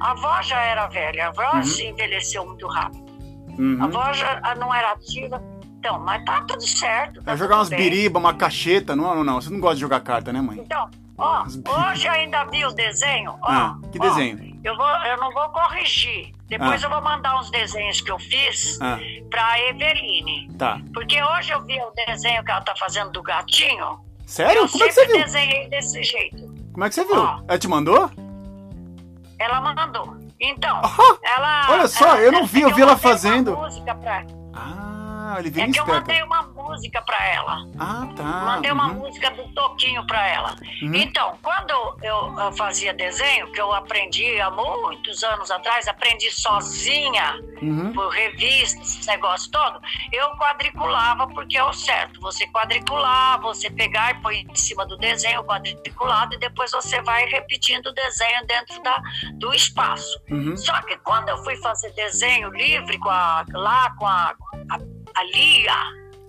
A 0.00 0.12
avó 0.12 0.40
já 0.40 0.58
era 0.62 0.86
velha, 0.86 1.26
a 1.26 1.28
avó 1.28 1.62
se 1.62 1.84
envelheceu 1.86 2.46
muito 2.46 2.66
rápido. 2.68 3.04
A 3.50 3.60
Uhum. 3.60 3.84
avó 3.84 4.12
já 4.14 4.40
não 4.58 4.74
era 4.74 4.92
ativa. 4.92 5.42
Então, 5.80 5.98
mas 5.98 6.22
tá 6.26 6.42
tudo 6.42 6.60
certo. 6.62 7.14
Tá 7.16 7.22
Vai 7.30 7.36
jogar 7.38 7.56
umas 7.56 7.70
bem. 7.70 7.78
biriba, 7.78 8.18
uma 8.18 8.34
cacheta, 8.34 8.94
não, 8.94 9.14
não, 9.14 9.24
não. 9.24 9.40
Você 9.40 9.48
não 9.48 9.58
gosta 9.58 9.76
de 9.76 9.80
jogar 9.80 10.00
carta, 10.00 10.30
né, 10.30 10.38
mãe? 10.38 10.58
Então, 10.58 10.90
ó, 11.16 11.42
hoje 11.90 12.06
ainda 12.06 12.44
vi 12.44 12.66
o 12.66 12.70
desenho. 12.70 13.30
Ó, 13.40 13.50
Ah, 13.50 13.78
que 13.90 13.98
ó, 13.98 14.02
desenho? 14.02 14.58
eu, 14.62 14.76
vou, 14.76 14.86
eu 14.86 15.16
não 15.16 15.32
vou 15.32 15.48
corrigir. 15.48 16.32
Depois 16.48 16.82
Ah. 16.82 16.86
eu 16.86 16.90
vou 16.90 17.00
mandar 17.00 17.38
uns 17.40 17.50
desenhos 17.50 18.02
que 18.02 18.10
eu 18.10 18.18
fiz 18.18 18.78
Ah, 18.82 18.98
pra 19.30 19.58
Eveline. 19.68 20.50
tá. 20.58 20.78
Porque 20.92 21.22
hoje 21.22 21.50
eu 21.52 21.64
vi 21.64 21.80
o 21.80 21.90
desenho 22.06 22.44
que 22.44 22.50
ela 22.50 22.60
tá 22.60 22.74
fazendo 22.76 23.10
do 23.12 23.22
gatinho. 23.22 24.00
Sério? 24.26 24.62
Eu 24.62 24.68
Como 24.68 24.84
é 24.84 24.88
que 24.88 24.92
você 24.92 25.00
sempre 25.00 25.16
viu? 25.16 25.24
desenhei 25.24 25.68
desse 25.70 26.02
jeito. 26.02 26.54
Como 26.74 26.84
é 26.84 26.88
que 26.90 26.94
você 26.94 27.04
viu? 27.06 27.22
Ó. 27.22 27.40
Ela 27.48 27.58
te 27.58 27.66
mandou? 27.68 28.10
Ela 29.38 29.60
mandou. 29.62 30.16
Então, 30.38 30.80
ela. 31.24 31.66
olha 31.70 31.88
só, 31.88 32.08
ela- 32.08 32.20
eu 32.20 32.32
não 32.32 32.44
vi, 32.46 32.60
eu 32.62 32.68
é 32.70 32.72
vi 32.74 32.82
ela 32.82 32.96
fazendo. 32.98 33.56
música 33.56 33.94
pra- 33.94 34.24
Ah, 35.30 35.38
ele 35.38 35.48
É 35.60 35.68
que 35.68 35.78
eu 35.78 35.86
mandei 35.86 36.22
uma 36.22 36.42
música 36.42 37.00
pra 37.02 37.26
ela. 37.28 37.66
Ah, 37.78 38.08
tá. 38.16 38.22
Mandei 38.22 38.72
uma 38.72 38.88
uhum. 38.88 38.94
música 38.94 39.30
do 39.30 39.46
Toquinho 39.54 40.04
pra 40.06 40.26
ela. 40.26 40.56
Uhum. 40.82 40.94
Então, 40.94 41.38
quando 41.40 41.70
eu, 42.02 42.38
eu 42.38 42.52
fazia 42.52 42.92
desenho, 42.92 43.50
que 43.52 43.60
eu 43.60 43.72
aprendi 43.72 44.40
há 44.40 44.50
muitos 44.50 45.22
anos 45.22 45.50
atrás, 45.50 45.86
aprendi 45.86 46.30
sozinha, 46.30 47.38
Uhum. 47.62 47.92
por 47.92 48.08
revistas, 48.08 48.96
esse 48.96 49.06
negócio 49.06 49.50
todo, 49.50 49.80
eu 50.10 50.30
quadriculava 50.36 51.26
porque 51.28 51.58
é 51.58 51.64
o 51.64 51.72
certo. 51.72 52.20
Você 52.20 52.46
quadricular, 52.48 53.40
você 53.40 53.70
pegar 53.70 54.12
e 54.12 54.14
pôr 54.22 54.32
em 54.32 54.54
cima 54.54 54.86
do 54.86 54.96
desenho 54.96 55.44
quadriculado 55.44 56.34
e 56.34 56.38
depois 56.38 56.70
você 56.70 57.02
vai 57.02 57.26
repetindo 57.26 57.86
o 57.86 57.92
desenho 57.92 58.46
dentro 58.46 58.82
da, 58.82 59.02
do 59.34 59.52
espaço. 59.52 60.18
Uhum. 60.30 60.56
Só 60.56 60.80
que 60.82 60.96
quando 60.98 61.28
eu 61.28 61.38
fui 61.44 61.56
fazer 61.56 61.92
desenho 61.92 62.50
livre 62.50 62.98
com 62.98 63.10
a, 63.10 63.44
lá 63.52 63.94
com 63.96 64.06
a, 64.06 64.34
a, 64.70 64.78
a 65.16 65.24
Lia, 65.24 65.74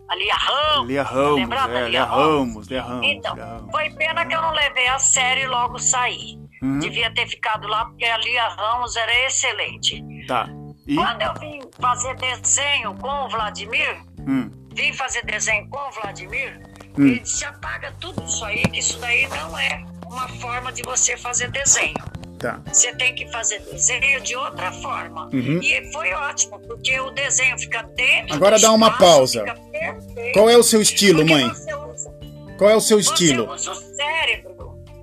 a 0.10 0.16
Lia 0.16 0.36
Ramos, 0.36 0.88
Lia 0.88 1.04
Ramos, 1.04 1.36
lembrada, 1.36 1.74
é, 1.74 1.80
Lia 1.82 1.90
Lia 1.90 2.06
Ramos? 2.06 2.68
Lia 2.68 2.82
Ramos, 2.82 3.08
Então, 3.08 3.36
Lia 3.36 3.46
Ramos. 3.46 3.72
foi 3.72 3.90
pena 3.92 4.26
que 4.26 4.36
eu 4.36 4.42
não 4.42 4.52
levei 4.52 4.88
a 4.88 5.00
sério 5.00 5.44
e 5.44 5.48
logo 5.48 5.78
saí. 5.80 6.40
Uhum. 6.62 6.80
Devia 6.80 7.12
ter 7.14 7.28
ficado 7.28 7.68
lá 7.68 7.86
porque 7.86 8.06
a 8.06 8.18
Lia 8.18 8.48
Ramos 8.50 8.96
era 8.96 9.26
excelente. 9.28 10.04
Tá. 10.28 10.48
E? 10.88 10.96
Quando 10.96 11.22
eu 11.22 11.34
vim 11.36 11.62
fazer 11.80 12.16
desenho 12.16 12.94
com 12.96 13.08
o 13.26 13.30
Vladimir, 13.30 14.02
Hum. 14.20 14.52
vim 14.76 14.94
fazer 14.94 15.26
desenho 15.26 15.68
com 15.70 15.78
o 15.80 15.92
Vladimir, 15.92 16.60
Hum. 16.98 17.08
ele 17.08 17.20
disse: 17.20 17.46
apaga 17.46 17.92
tudo 18.00 18.24
isso 18.26 18.44
aí, 18.46 18.62
que 18.64 18.80
isso 18.80 19.00
daí 19.00 19.28
não 19.30 19.58
é 19.58 19.84
uma 20.06 20.28
forma 20.28 20.72
de 20.72 20.82
você 20.84 21.16
fazer 21.18 21.50
desenho. 21.52 21.96
Tá. 22.42 22.60
Você 22.74 22.92
tem 22.96 23.14
que 23.14 23.32
fazer 23.32 23.60
desenho 23.72 24.20
de 24.22 24.36
outra 24.36 24.72
forma. 24.72 25.26
Uhum. 25.32 25.60
E 25.62 25.92
foi 25.94 26.12
ótimo, 26.12 26.60
porque 26.62 27.00
o 27.00 27.12
desenho 27.12 27.56
fica 27.60 27.84
dentro 27.96 28.34
Agora 28.36 28.58
dá 28.60 28.72
uma 28.72 28.88
espaço, 28.88 29.06
pausa. 29.06 29.40
fica 29.42 29.56
perfeito. 29.72 30.34
Qual 30.34 30.50
é 30.50 30.58
o 30.58 30.64
seu 30.64 30.82
estilo, 30.82 31.24
mãe? 31.24 31.48
Você 31.50 31.76
usa, 31.76 32.12
Qual 32.58 32.70
é 32.70 32.76
o 32.76 32.82
seu 32.82 32.98
você 32.98 33.12
estilo? 33.12 33.54
usa 33.54 33.72
o 33.72 33.76
cérebro. 33.76 34.52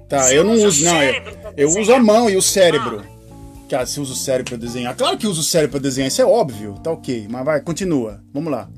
Tá, 0.09 0.25
Você 0.25 0.39
eu 0.39 0.43
não 0.43 0.55
uso, 0.55 0.85
não. 0.85 1.01
Eu, 1.03 1.23
eu 1.57 1.69
uso 1.69 1.95
a 1.95 1.99
mão 2.01 2.29
e 2.29 2.37
o 2.37 2.43
cérebro. 2.43 3.05
Cara, 3.71 3.87
você 3.87 4.01
usa 4.01 4.13
o 4.15 4.17
cérebro 4.17 4.57
pra 4.57 4.67
desenhar. 4.67 4.97
Claro 4.97 5.17
que 5.17 5.27
usa 5.27 5.41
o 5.41 5.45
cérebro 5.45 5.73
pra 5.73 5.81
desenhar, 5.81 6.09
isso 6.09 6.21
é 6.23 6.25
óbvio. 6.27 6.75
Tá 6.83 6.91
ok, 6.91 7.29
mas 7.31 7.45
vai, 7.45 7.61
continua. 7.61 8.21
Vamos 8.35 8.51
lá. 8.51 8.69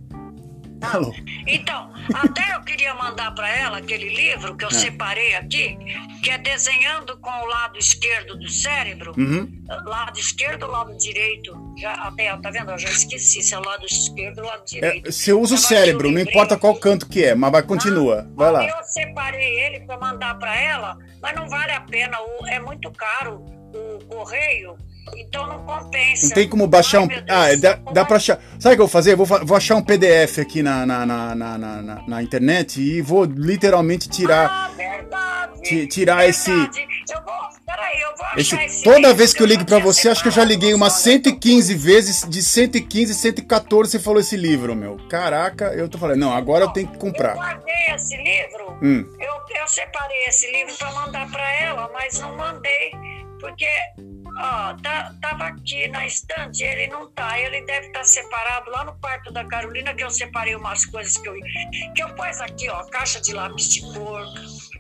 Alô. 0.83 1.13
Então, 1.47 1.93
até 2.15 2.55
eu 2.57 2.63
queria 2.63 2.95
mandar 2.95 3.33
para 3.35 3.49
ela 3.55 3.79
aquele 3.79 4.09
livro 4.15 4.57
que 4.57 4.65
eu 4.65 4.69
É. 4.69 4.73
separei 4.75 5.35
aqui, 5.35 5.77
que 6.23 6.31
é 6.31 6.39
Desenhando 6.39 7.17
com 7.19 7.31
o 7.31 7.47
Lado 7.47 7.79
Esquerdo 7.79 8.37
do 8.39 8.49
Cérebro. 8.49 9.13
Uhum. 9.17 9.49
Lado 9.85 10.19
esquerdo 10.19 10.65
ou 10.65 10.71
lado 10.71 10.97
direito? 10.99 11.57
Já, 11.79 11.93
até, 11.93 12.35
tá 12.39 12.51
vendo? 12.51 12.71
Eu 12.73 12.79
já 12.79 12.89
esqueci 12.89 13.43
se 13.43 13.55
é 13.55 13.59
o 13.59 13.65
lado 13.65 13.87
esquerdo 13.87 14.39
ou 14.41 14.47
lado 14.47 14.65
direito. 14.65 15.09
É, 15.09 15.11
você 15.13 15.33
usa 15.33 15.55
o 15.55 15.59
cérebro, 15.59 16.11
não 16.11 16.21
importa 16.21 16.57
qual 16.57 16.75
canto 16.75 17.09
que 17.09 17.25
é, 17.25 17.35
mas 17.35 17.53
vai, 17.53 17.63
continua. 17.63 18.29
Vai 18.35 18.51
lá. 18.51 18.67
Eu 18.67 18.83
separei 18.83 19.61
ele 19.61 19.81
para 19.81 19.99
mandar 19.99 20.39
para 20.39 20.59
ela, 20.59 20.99
mas 21.23 21.35
não 21.37 21.49
vale 21.49 21.73
a 21.73 21.81
pena, 21.83 22.19
é 22.49 22.59
muito 22.59 22.91
caro 22.93 23.45
o 23.73 24.05
correio, 24.07 24.77
então 25.17 25.47
não 25.47 25.65
compensa. 25.65 26.27
Não 26.27 26.35
tem 26.35 26.49
como 26.49 26.67
baixar 26.67 26.99
Ai, 26.99 27.05
um. 27.05 27.07
meu 27.09 27.23
Deus 27.23 27.29
Ah, 27.31 27.57
dá, 27.57 27.93
dá 27.93 28.05
pra 28.05 28.17
achar. 28.17 28.39
Sabe 28.59 28.75
o 28.75 28.77
que 28.79 28.83
eu 28.83 28.87
vou 28.87 28.89
fazer? 28.89 29.13
Eu 29.13 29.17
vou, 29.17 29.27
vou 29.47 29.57
achar 29.57 29.77
um 29.77 29.83
PDF 29.83 30.39
aqui 30.41 30.63
na, 30.63 30.85
na, 30.87 31.07
na, 31.07 31.35
na, 31.35 31.59
na, 31.59 31.83
na- 32.07 32.23
internet 32.23 32.81
e 32.81 33.01
vou 33.01 33.25
literalmente 33.25 34.09
tirar. 34.09 34.47
Ah, 34.51 34.71
verdade. 34.77 35.63
ti- 35.63 35.87
tirar 35.87 36.27
esse- 36.29 36.51
verdade. 36.51 36.87
Eu 37.11 37.25
vou, 37.25 37.35
peraí, 37.67 38.01
eu 38.01 38.17
vou 38.17 38.27
achar 38.27 38.39
Esse, 38.41 38.57
esse 38.57 38.85
toda 38.85 38.99
livro 38.99 39.15
vez 39.17 39.33
que 39.35 39.43
eu 39.43 39.47
ligo 39.47 39.65
tinha 39.65 39.81
você, 39.81 40.09
acho 40.09 40.23
que 40.23 40.29
eu 40.29 40.33
já 40.33 40.45
liguei 40.45 40.73
umas 40.75 40.93
olha. 40.95 41.03
115 41.03 41.75
vezes, 41.75 42.25
de 42.29 42.43
115, 42.43 43.15
114 43.15 43.91
você 43.93 43.99
falou 43.99 44.21
esse 44.21 44.37
livro, 44.37 44.75
meu. 44.77 44.97
Caraca, 45.09 45.67
eu 45.75 45.89
tô 45.89 45.99
falando, 45.99 46.19
não, 46.19 46.33
agora 46.33 46.65
eu 46.65 46.69
tenho 46.71 46.87
que 46.89 46.95
Eu 46.97 47.01
comprar. 47.01 47.35
guardei 47.35 47.75
esse 47.95 48.17
livro, 48.17 48.79
Hum. 48.83 49.05
eu, 49.21 49.57
eu 49.61 49.69
separei 49.69 50.25
esse 50.29 50.51
livro 50.53 50.73
para 50.79 50.93
mandar 50.93 51.31
para 51.31 51.61
ela, 51.63 51.91
mas 51.93 52.19
não 52.21 52.37
mandei, 52.37 52.93
porque 53.41 53.67
ó, 54.41 54.75
tá, 54.83 55.15
tava 55.21 55.45
aqui 55.45 55.87
na 55.89 56.07
estante, 56.07 56.63
ele 56.65 56.87
não 56.89 57.11
tá, 57.13 57.39
ele 57.39 57.65
deve 57.67 57.89
estar 57.89 58.05
separado 58.05 58.71
lá 58.71 58.85
no 58.85 58.95
quarto 58.99 59.33
da 59.33 59.45
Carolina, 59.45 59.95
que 59.95 60.03
eu 60.03 60.11
separei 60.11 60.55
umas 60.57 60.85
coisas 60.87 61.17
que 61.17 61.29
eu, 61.29 61.35
que 61.95 62.03
eu 62.03 62.15
pus 62.15 62.41
aqui, 62.41 62.69
ó, 62.71 62.83
caixa 62.87 63.21
de 63.21 63.33
lápis 63.33 63.69
de 63.69 63.81
cor, 63.93 64.25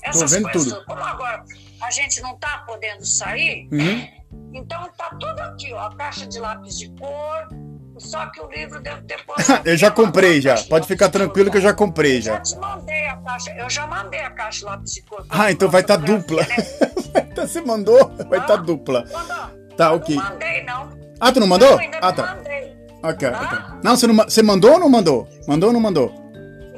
essas 0.02 0.33
vendo 0.33 0.50
coisas. 0.50 0.73
tudo. 0.73 0.85
Como 0.87 1.02
agora 1.05 1.45
a 1.83 1.90
gente 1.90 2.21
não 2.21 2.37
tá 2.38 2.64
podendo 2.67 3.05
sair, 3.05 3.69
Uhum. 3.73 4.09
então 4.55 4.90
tá 4.97 5.11
tudo 5.21 5.40
aqui, 5.40 5.73
ó, 5.73 5.90
caixa 5.90 6.26
de 6.26 6.38
lápis 6.38 6.79
de 6.79 6.88
cor, 6.99 7.49
só 8.00 8.26
que 8.26 8.40
o 8.40 8.49
livro 8.50 8.80
deve 8.80 9.02
ter 9.02 9.19
Eu 9.64 9.76
já 9.76 9.90
comprei 9.90 10.40
já. 10.40 10.57
Pode 10.64 10.87
ficar 10.87 11.09
tranquilo 11.11 11.50
que 11.50 11.59
eu 11.59 11.61
já 11.62 11.73
comprei 11.75 12.19
eu 12.19 12.23
já 12.23 12.35
já. 12.35 12.40
te 12.40 12.57
mandei 12.59 13.07
a 13.07 13.16
caixa, 13.19 13.50
eu 13.57 13.71
já 13.71 13.87
mandei 13.87 14.21
a 14.21 14.30
caixa 14.30 14.76
de 14.85 15.02
cor. 15.02 15.25
Ah, 15.28 15.50
então 15.52 15.69
vai 15.69 15.83
estar 15.83 15.99
tá 15.99 16.04
dupla. 16.04 16.42
Né? 17.12 17.26
Você 17.37 17.61
mandou? 17.61 17.99
Vai 18.28 18.38
estar 18.38 18.47
tá 18.47 18.57
dupla. 18.57 19.04
Mandou. 19.12 19.76
Tá, 19.76 19.92
ok. 19.92 20.14
Não 20.14 20.23
mandei, 20.25 20.64
não. 20.64 20.90
Ah, 21.19 21.33
tu 21.33 21.40
não 21.40 21.47
mandou? 21.47 21.71
Não, 21.73 21.78
ainda 21.78 21.99
Ah, 21.99 22.07
não 22.07 22.12
tá. 22.14 22.35
mandei. 22.37 22.76
Ok, 23.02 23.28
Ah? 23.28 23.40
ok. 23.42 23.59
Não, 23.83 23.97
você, 23.97 24.07
não, 24.07 24.14
você 24.14 24.42
mandou 24.42 24.73
ou 24.75 24.78
não 24.78 24.88
mandou? 24.88 25.28
Mandou 25.49 25.69
ou 25.71 25.73
não 25.73 25.80
mandou? 25.80 26.14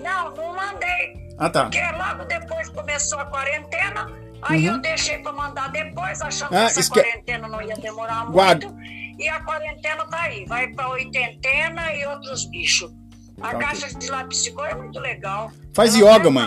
Não, 0.02 0.35
não 0.35 0.55
mandei. 0.57 1.29
Ah, 1.38 1.50
tá. 1.50 1.64
Porque 1.64 1.81
logo 1.81 2.25
depois 2.25 2.69
começou 2.71 3.19
a 3.19 3.26
quarentena, 3.26 4.11
aí 4.43 4.69
Uhum. 4.69 4.76
eu 4.76 4.81
deixei 4.81 5.19
para 5.19 5.33
mandar 5.33 5.71
depois, 5.71 6.21
achando 6.23 6.55
Ah, 6.55 6.61
que 6.61 6.64
essa 6.67 6.81
isso 6.81 6.93
que 6.93 7.00
é- 7.00 7.02
quarentena 7.02 7.49
não 7.49 7.61
ia 7.61 7.75
demorar 7.76 8.26
Guarda. 8.31 8.69
muito. 8.69 8.82
E 9.19 9.28
a 9.28 9.40
quarentena 9.40 10.04
tá 10.07 10.23
aí, 10.23 10.45
vai 10.47 10.69
para 10.69 10.88
oitentena 10.90 11.95
e 11.95 12.04
outros 12.07 12.45
bichos. 12.47 12.90
A 13.40 13.54
caixa 13.57 13.88
de 13.99 14.09
lápis 14.09 14.45
de 14.45 14.50
cor 14.52 14.66
é 14.69 14.75
muito 14.75 14.99
legal. 15.00 15.50
Faz 15.75 15.95
Ela 15.99 16.16
yoga, 16.16 16.31
mãe. 16.31 16.47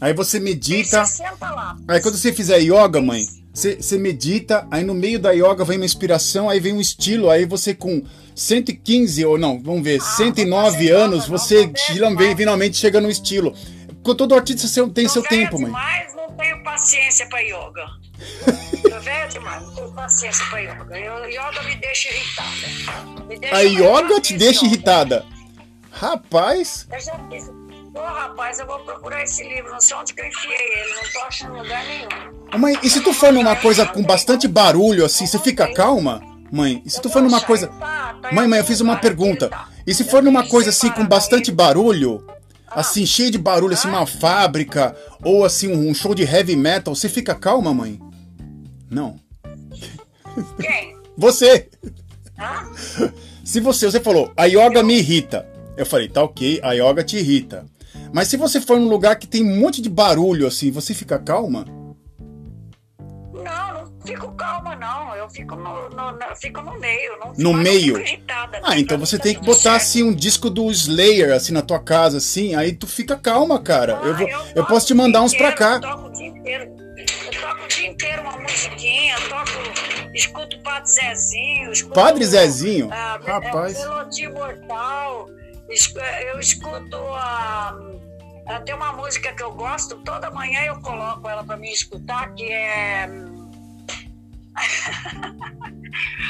Aí 0.00 0.12
você 0.12 0.38
medita. 0.38 1.04
60 1.04 1.50
lápis. 1.50 1.84
Aí 1.88 2.00
quando 2.00 2.16
você 2.16 2.32
fizer 2.32 2.58
yoga, 2.58 3.00
mãe, 3.00 3.24
você, 3.52 3.76
você 3.76 3.98
medita, 3.98 4.66
aí 4.70 4.84
no 4.84 4.94
meio 4.94 5.18
da 5.18 5.32
yoga 5.32 5.64
vem 5.64 5.76
uma 5.78 5.84
inspiração, 5.86 6.48
aí 6.50 6.60
vem 6.60 6.72
um 6.74 6.80
estilo, 6.80 7.30
aí 7.30 7.44
você 7.46 7.74
com 7.74 8.02
115, 8.34 9.24
ou 9.24 9.38
não, 9.38 9.60
vamos 9.62 9.82
ver, 9.82 9.98
Ah, 10.00 10.04
109 10.04 10.46
vou 10.50 10.70
fazer 10.72 10.92
anos, 10.92 11.28
não, 11.28 11.38
você 11.38 11.72
vem- 12.16 12.36
finalmente 12.36 12.76
chega 12.76 13.00
no 13.00 13.10
estilo. 13.10 13.54
Com 14.02 14.14
todo 14.14 14.34
artista 14.34 14.68
tem 14.90 15.06
Tô 15.06 15.12
seu 15.12 15.22
tempo, 15.22 15.54
mãe. 15.58 15.66
demais, 15.66 16.14
não 16.14 16.30
tenho 16.36 16.62
paciência 16.62 17.26
para 17.28 17.40
yoga. 17.40 17.86
Tô 18.90 19.00
velha 19.00 19.26
demais, 19.28 19.62
não 19.62 19.74
tenho 19.74 19.92
paciência 19.92 20.44
para 20.46 20.58
yoga. 20.60 20.98
Eu, 20.98 21.28
yoga 21.30 21.62
me 21.64 21.76
deixa 21.76 22.08
irritada. 22.10 23.24
Me 23.26 23.38
deixa 23.38 23.56
A 23.56 23.60
yoga 23.60 24.20
te 24.20 24.36
deixa 24.36 24.60
yoga. 24.60 24.66
irritada. 24.66 25.24
Rapaz, 25.90 26.86
Eu 26.92 27.00
já 27.00 27.18
fiz. 27.30 27.48
Ô, 27.94 28.00
rapaz, 28.00 28.58
eu 28.58 28.66
vou 28.66 28.80
procurar 28.80 29.22
esse 29.22 29.44
livro, 29.44 29.70
não 29.70 29.80
sei 29.80 29.96
onde 29.96 30.12
que 30.12 30.20
eu 30.20 30.26
enfiei 30.26 30.52
ele, 30.52 30.94
não 30.96 31.12
tô 31.12 31.20
achando 31.20 31.56
lugar 31.56 31.84
nenhum. 31.84 32.58
mãe, 32.58 32.76
e 32.82 32.90
se 32.90 33.00
tu 33.00 33.12
for 33.12 33.32
numa 33.32 33.54
coisa 33.54 33.86
com 33.86 34.02
bastante 34.02 34.48
barulho 34.48 35.04
assim, 35.04 35.26
você 35.26 35.38
fica 35.38 35.72
calma? 35.72 36.20
Mãe, 36.50 36.82
e 36.84 36.90
se 36.90 37.00
tu 37.00 37.08
for 37.08 37.22
numa 37.22 37.40
coisa. 37.40 37.68
tá- 37.68 38.16
tá 38.20 38.32
Mãe, 38.32 38.48
mãe, 38.48 38.58
eu 38.58 38.62
algum 38.62 38.66
fiz 38.68 38.80
uma 38.80 38.94
aqui, 38.94 39.02
pergunta. 39.02 39.48
tá. 39.48 39.68
E 39.86 39.94
se 39.94 40.02
for 40.04 40.22
numa 40.22 40.46
coisa 40.48 40.70
assim 40.70 40.90
com 40.90 41.06
bastante 41.06 41.52
barulho. 41.52 42.24
Assim, 42.74 43.06
cheio 43.06 43.30
de 43.30 43.38
barulho, 43.38 43.74
assim, 43.74 43.88
uma 43.88 44.06
fábrica, 44.06 44.94
ou 45.22 45.44
assim, 45.44 45.72
um 45.72 45.94
show 45.94 46.14
de 46.14 46.22
heavy 46.22 46.56
metal, 46.56 46.94
você 46.94 47.08
fica 47.08 47.34
calma, 47.34 47.72
mãe? 47.72 48.00
Não. 48.90 49.16
Quem? 50.60 50.96
Você! 51.16 51.68
Hã? 52.36 52.68
Se 53.44 53.60
você, 53.60 53.88
você 53.88 54.00
falou, 54.00 54.32
a 54.36 54.46
yoga 54.46 54.82
me 54.82 54.96
irrita. 54.98 55.46
Eu 55.76 55.86
falei, 55.86 56.08
tá 56.08 56.24
ok, 56.24 56.58
a 56.60 56.72
yoga 56.72 57.04
te 57.04 57.18
irrita. 57.18 57.64
Mas 58.12 58.26
se 58.26 58.36
você 58.36 58.60
for 58.60 58.80
num 58.80 58.88
lugar 58.88 59.16
que 59.16 59.26
tem 59.26 59.44
um 59.44 59.60
monte 59.60 59.80
de 59.80 59.88
barulho 59.88 60.46
assim, 60.46 60.70
você 60.72 60.92
fica 60.92 61.18
calma? 61.18 61.64
Fico 64.06 64.32
calma, 64.32 64.76
não. 64.76 65.14
Eu 65.16 65.28
fico 65.30 65.56
no, 65.56 65.88
no, 65.90 66.12
no- 66.12 66.36
fico 66.36 66.60
no 66.60 66.78
meio. 66.78 67.18
Não, 67.18 67.32
No 67.38 67.52
meio? 67.54 67.98
Irritada, 67.98 68.60
Ah, 68.62 68.78
então 68.78 68.98
Pra 68.98 69.06
você 69.06 69.18
tem 69.18 69.34
que 69.34 69.40
botar 69.44 69.60
certo. 69.62 69.76
assim 69.76 70.02
um 70.02 70.12
disco 70.14 70.50
do 70.50 70.70
Slayer 70.70 71.32
assim 71.34 71.52
na 71.52 71.62
tua 71.62 71.78
casa, 71.80 72.18
assim, 72.18 72.54
aí 72.54 72.72
tu 72.72 72.86
fica 72.86 73.16
calma, 73.16 73.58
cara. 73.62 73.92
Eu, 74.02 74.14
vou, 74.16 74.26
Ah, 74.26 74.30
eu 74.30 74.54
toco 74.56 74.68
posso 74.68 74.86
te 74.86 74.94
mandar 74.94 75.22
uns 75.22 75.34
pra 75.34 75.50
inteiro, 75.52 75.56
cá. 75.56 75.74
Eu 75.74 75.80
toco 75.80 76.08
o 76.08 76.12
dia 76.12 76.26
inteiro. 76.26 76.76
Eu 76.96 77.40
toco 77.40 77.64
o 77.64 77.68
dia 77.68 77.88
inteiro 77.88 78.22
uma 78.22 78.36
musiquinha, 78.38 79.16
toco, 79.28 80.12
escuto 80.14 80.56
o 80.56 80.62
Padre 80.62 80.90
Zezinho. 80.90 81.72
Escuto, 81.72 81.94
Padre 81.94 82.24
Zezinho? 82.26 82.88
ah, 82.92 83.18
me- 83.18 83.26
Rapaz. 83.26 83.76
É, 83.76 83.80
Melodia 83.82 84.30
Mortal. 84.30 85.26
es- 85.70 85.94
Eu 86.32 86.38
escuto 86.38 86.96
a. 87.14 87.74
ah, 88.48 88.60
Tem 88.60 88.74
uma 88.74 88.92
música 88.92 89.32
que 89.32 89.42
eu 89.42 89.52
gosto, 89.52 89.96
toda 90.04 90.30
manhã 90.30 90.60
eu 90.66 90.78
coloco 90.80 91.26
ela 91.28 91.42
pra 91.42 91.56
mim 91.56 91.70
escutar, 91.70 92.32
que 92.34 92.44
é 92.52 93.08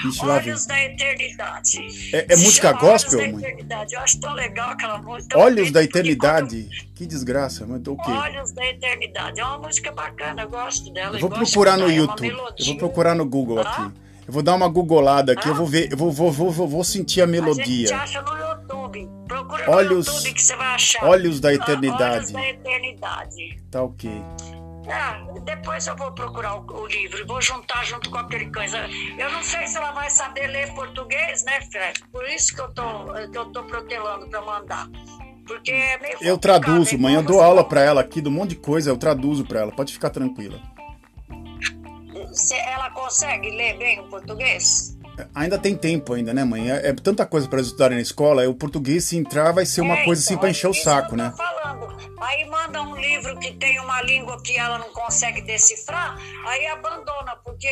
Ixi. 0.09 0.25
Olhos 0.27 0.67
da 0.67 0.79
Eternidade. 0.85 1.79
É, 2.15 2.27
é 2.33 2.37
música 2.37 2.73
gospel, 2.73 3.19
Olhos 3.19 3.33
da 3.33 3.39
mãe? 3.39 3.45
Eternidade. 3.45 3.95
Eu 3.95 4.01
acho 4.01 4.21
tão 4.21 4.33
legal 4.35 4.71
aquela 4.71 4.99
música. 4.99 5.39
Olhos 5.39 5.71
da 5.71 5.81
quando 5.81 5.85
Eternidade. 5.91 6.69
Que 6.95 7.07
desgraça, 7.07 7.67
mas 7.67 7.81
o 7.87 7.97
quê? 7.97 8.11
Olhos 8.11 8.53
da 8.53 8.65
Eternidade. 8.67 9.41
É 9.41 9.45
uma 9.45 9.59
música 9.59 9.91
bacana, 9.93 10.43
eu 10.43 10.49
gosto 10.51 10.93
dela. 10.93 11.17
Eu 11.17 11.21
vou 11.21 11.31
procurar 11.31 11.77
no 11.79 11.91
YouTube. 11.91 12.29
Eu 12.29 12.37
melodia. 12.37 12.67
vou 12.67 12.77
procurar 12.77 13.15
no 13.15 13.25
Google 13.27 13.61
Ah? 13.61 13.63
aqui. 13.71 13.93
Eu 14.27 14.33
vou 14.33 14.43
dar 14.43 14.55
uma 14.55 14.69
googolada 14.69 15.33
aqui, 15.33 15.47
Ah? 15.49 15.51
eu 15.51 15.55
vou 15.55 15.67
ver, 15.67 15.93
eu 15.93 15.97
vou, 15.99 16.11
vou, 16.11 16.31
vou, 16.33 16.51
vou, 16.69 16.85
sentir 16.85 17.21
a 17.21 17.25
A 17.25 17.27
gente 17.27 17.41
melodia. 17.41 17.97
acha 17.99 18.23
no 18.23 18.35
YouTube. 18.37 19.09
Procura 19.29 19.71
Olhos- 19.71 20.07
no 20.07 20.13
YouTube 20.15 20.33
que 20.35 20.43
você 20.43 20.57
vai 20.57 20.67
achar. 20.75 21.05
Olhos 21.05 21.41
da 21.41 21.53
Eternidade. 21.53 22.17
Olhos 22.17 22.33
da 22.33 22.49
Eternidade. 22.49 23.63
Tá 23.71 23.83
ok. 23.83 24.11
Ah, 24.91 25.19
depois 25.45 25.87
eu 25.87 25.97
vou 25.97 26.13
procurar 26.13 26.57
o, 26.57 26.67
o 26.67 26.87
livro 26.87 27.19
e 27.21 27.25
vou 27.25 27.41
juntar 27.41 27.85
junto 27.85 28.11
com 28.11 28.19
aquele 28.19 28.51
coisa. 28.53 28.79
Eu 29.19 29.31
não 29.31 29.43
sei 29.43 29.67
se 29.67 29.77
ela 29.77 29.93
vai 29.93 30.11
saber 30.11 30.47
ler 30.49 30.73
português, 30.75 31.45
né, 31.45 31.61
Fred? 31.71 32.01
Por 32.13 32.29
isso 32.29 32.55
que 32.55 32.61
eu 32.61 32.69
tô, 32.75 32.83
que 33.31 33.39
eu 33.39 33.47
tô 33.47 33.63
protelando 33.65 34.29
para 34.29 34.43
mandar. 34.43 34.89
Porque 35.47 35.71
é 35.71 35.99
meio 35.99 36.19
Eu 36.21 36.39
traduzo, 36.39 36.95
é 36.95 36.99
mãe, 36.99 37.15
eu 37.15 37.23
dou 37.23 37.41
aula 37.43 37.63
pra 37.65 37.83
ela 37.83 38.01
aqui 38.01 38.21
do 38.21 38.31
monte 38.31 38.51
de 38.51 38.57
coisa, 38.57 38.91
eu 38.91 38.97
traduzo 38.97 39.45
pra 39.45 39.61
ela, 39.61 39.73
pode 39.73 39.93
ficar 39.93 40.11
tranquila. 40.11 40.59
Se 42.33 42.55
ela 42.55 42.91
consegue 42.91 43.51
ler 43.51 43.79
bem 43.79 44.01
o 44.01 44.05
português? 44.09 44.97
Ainda 45.35 45.59
tem 45.59 45.77
tempo 45.77 46.13
ainda, 46.15 46.35
né, 46.35 46.43
mãe? 46.45 46.71
É, 46.71 46.89
é 46.89 46.93
tanta 46.93 47.25
coisa 47.25 47.47
pra 47.47 47.59
eles 47.59 47.69
estudarem 47.69 47.97
na 47.97 48.03
escola, 48.03 48.43
é 48.43 48.49
o 48.49 48.55
português 48.55 49.05
se 49.05 49.17
entrar 49.17 49.53
vai 49.53 49.65
ser 49.65 49.81
uma 49.83 49.95
É, 49.99 50.05
coisa 50.05 50.21
assim 50.21 50.35
então, 50.35 50.41
pra 50.41 50.49
é 50.49 50.51
encher 50.51 50.67
o 50.67 50.71
isso 50.73 50.83
saco, 50.83 51.15
né? 51.15 51.33
falando. 51.37 51.64
Aí 52.25 52.45
manda 52.49 52.81
um 52.83 52.97
livro 52.97 53.39
que 53.39 53.53
tem 53.53 53.79
uma 53.81 54.01
língua 54.03 54.41
que 54.43 54.57
ela 54.59 54.79
não 54.79 54.91
consegue 54.93 55.43
decifrar, 55.43 56.17
aí 56.47 56.67
abandona, 56.67 57.37
porque 57.45 57.69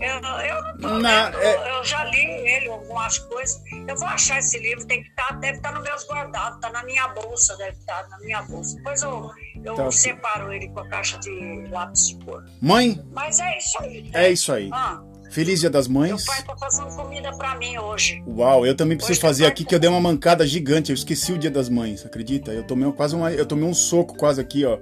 eu, 0.00 0.14
eu 0.40 0.62
Na- 1.00 1.24
lendo, 1.28 1.38
é- 1.38 1.70
eu 1.78 1.84
já 1.84 2.04
li 2.04 2.24
ele, 2.24 2.68
algumas 2.68 3.18
coisas. 3.18 3.60
Eu 3.88 3.96
vou 3.96 4.06
achar 4.08 4.38
esse 4.38 4.58
livro, 4.58 4.86
tem 4.86 5.02
que 5.02 5.08
estar, 5.08 5.32
deve 5.40 5.56
estar 5.58 5.72
nos 5.72 5.82
meus 5.82 6.06
guardados, 6.06 6.60
tá 6.60 6.68
na 6.70 6.82
minha 6.84 7.08
bolsa, 7.08 7.56
deve 7.56 7.78
estar 7.78 8.06
na 8.08 8.18
minha 8.18 8.42
bolsa. 8.42 8.76
Depois 8.76 9.02
eu, 9.02 9.30
eu 9.64 9.74
Tá 9.74 9.90
separo 9.90 10.52
ele 10.52 10.68
com 10.68 10.80
a 10.80 10.88
caixa 10.88 11.18
de 11.18 11.66
lápis 11.70 12.08
de 12.08 12.24
cor. 12.24 12.44
Mãe, 12.60 13.02
Mas 13.12 13.40
é 13.40 13.56
isso 13.58 13.78
aí. 13.82 14.10
é 14.14 14.30
isso 14.30 14.52
aí. 14.52 14.68
Ah, 14.72 15.00
Feliz 15.36 15.60
Dia 15.60 15.68
das 15.68 15.86
meu 15.86 16.00
Mães. 16.00 16.24
pai 16.24 16.42
tá 16.44 16.56
fazendo 16.56 16.96
comida 16.96 17.30
pra 17.36 17.54
mim 17.56 17.76
hoje. 17.76 18.22
Uau, 18.26 18.64
eu 18.64 18.74
também 18.74 18.96
preciso 18.96 19.18
Hoje 19.18 19.20
fazer 19.20 19.42
tá 19.42 19.50
aqui 19.50 19.66
que 19.66 19.74
eu 19.74 19.78
dei 19.78 19.90
uma 19.90 20.00
mancada 20.00 20.46
gigante. 20.46 20.90
Eu 20.90 20.94
esqueci 20.94 21.30
o 21.30 21.36
Dia 21.36 21.50
das 21.50 21.68
Mães, 21.68 22.06
acredita? 22.06 22.52
Eu 22.52 22.62
tomei 22.62 22.88
um- 22.88 22.92
quase 22.92 23.14
uma, 23.14 23.30
eu 23.30 23.44
tomei 23.44 23.68
um 23.68 23.74
soco 23.74 24.16
quase 24.16 24.40
aqui, 24.40 24.64
ó. 24.64 24.78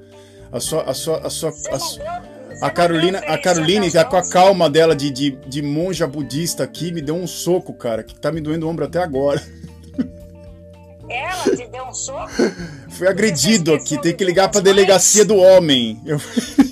A 0.53 0.61
sua, 0.61 0.83
a 0.85 0.95
sua, 0.95 1.19
a 1.27 1.29
sua, 1.29 1.51
a 1.51 2.67
a 2.67 2.71
Carolina, 2.71 3.19
a 3.19 3.37
Caroline, 3.37 3.91
com 3.91 4.17
a 4.17 4.31
calma 4.31 4.71
dela 4.71 4.95
de, 4.95 5.11
de, 5.11 5.31
de 5.33 5.61
monja 5.61 6.07
budista 6.07 6.63
aqui, 6.63 6.93
me 6.93 7.03
deu 7.03 7.17
um 7.17 7.27
soco, 7.27 7.75
cara, 7.75 8.05
que 8.05 8.15
tá 8.15 8.31
me 8.31 8.41
doendo 8.41 8.65
o 8.65 8.71
ombro 8.71 8.85
até 8.85 9.03
agora. 9.03 9.43
Ela 11.09 11.57
te 11.57 11.67
deu 11.67 11.83
um 11.83 11.93
soco? 11.93 12.31
Fui 12.91 13.09
agredido 13.09 13.75
aqui, 13.75 14.01
tem 14.01 14.15
que 14.15 14.25
ligar 14.25 14.49
pra 14.49 14.61
delegacia 14.61 15.25
do 15.25 15.35
homem. 15.35 16.01
Eu, 16.07 16.21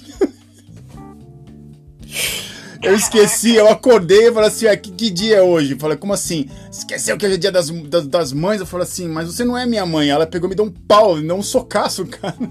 eu 2.83 2.95
esqueci, 2.95 3.55
eu 3.55 3.69
acordei 3.69 4.29
e 4.29 4.33
falei 4.33 4.49
assim, 4.49 4.67
ah, 4.67 4.77
que, 4.77 4.91
que 4.91 5.11
dia 5.11 5.37
é 5.37 5.43
hoje? 5.43 5.73
Eu 5.73 5.79
falei, 5.79 5.97
como 5.97 6.13
assim? 6.13 6.49
Esqueceu 6.71 7.17
que 7.17 7.25
hoje 7.25 7.37
é 7.37 7.39
dia 7.39 7.53
das, 7.53 7.71
das, 7.71 8.07
das 8.07 8.33
mães? 8.33 8.61
Eu 8.61 8.67
falei 8.67 8.85
assim, 8.85 9.09
mas 9.09 9.33
você 9.33 9.45
não 9.45 9.57
é 9.57 9.65
minha 9.65 9.87
mãe. 9.87 10.11
Ela 10.11 10.27
pegou 10.27 10.49
e 10.49 10.51
me 10.51 10.57
deu 10.57 10.65
um 10.65 10.71
pau, 10.71 11.21
deu 11.21 11.37
um 11.37 11.43
socaço, 11.43 12.05
cara. 12.11 12.37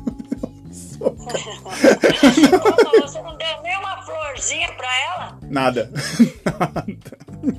Ô, 1.02 1.12
Você 3.02 3.22
não 3.22 3.36
deu 3.38 3.62
nem 3.64 3.78
uma 3.78 4.01
florzinha 4.32 4.72
pra 4.74 4.88
ela? 5.06 5.40
Nada. 5.50 5.92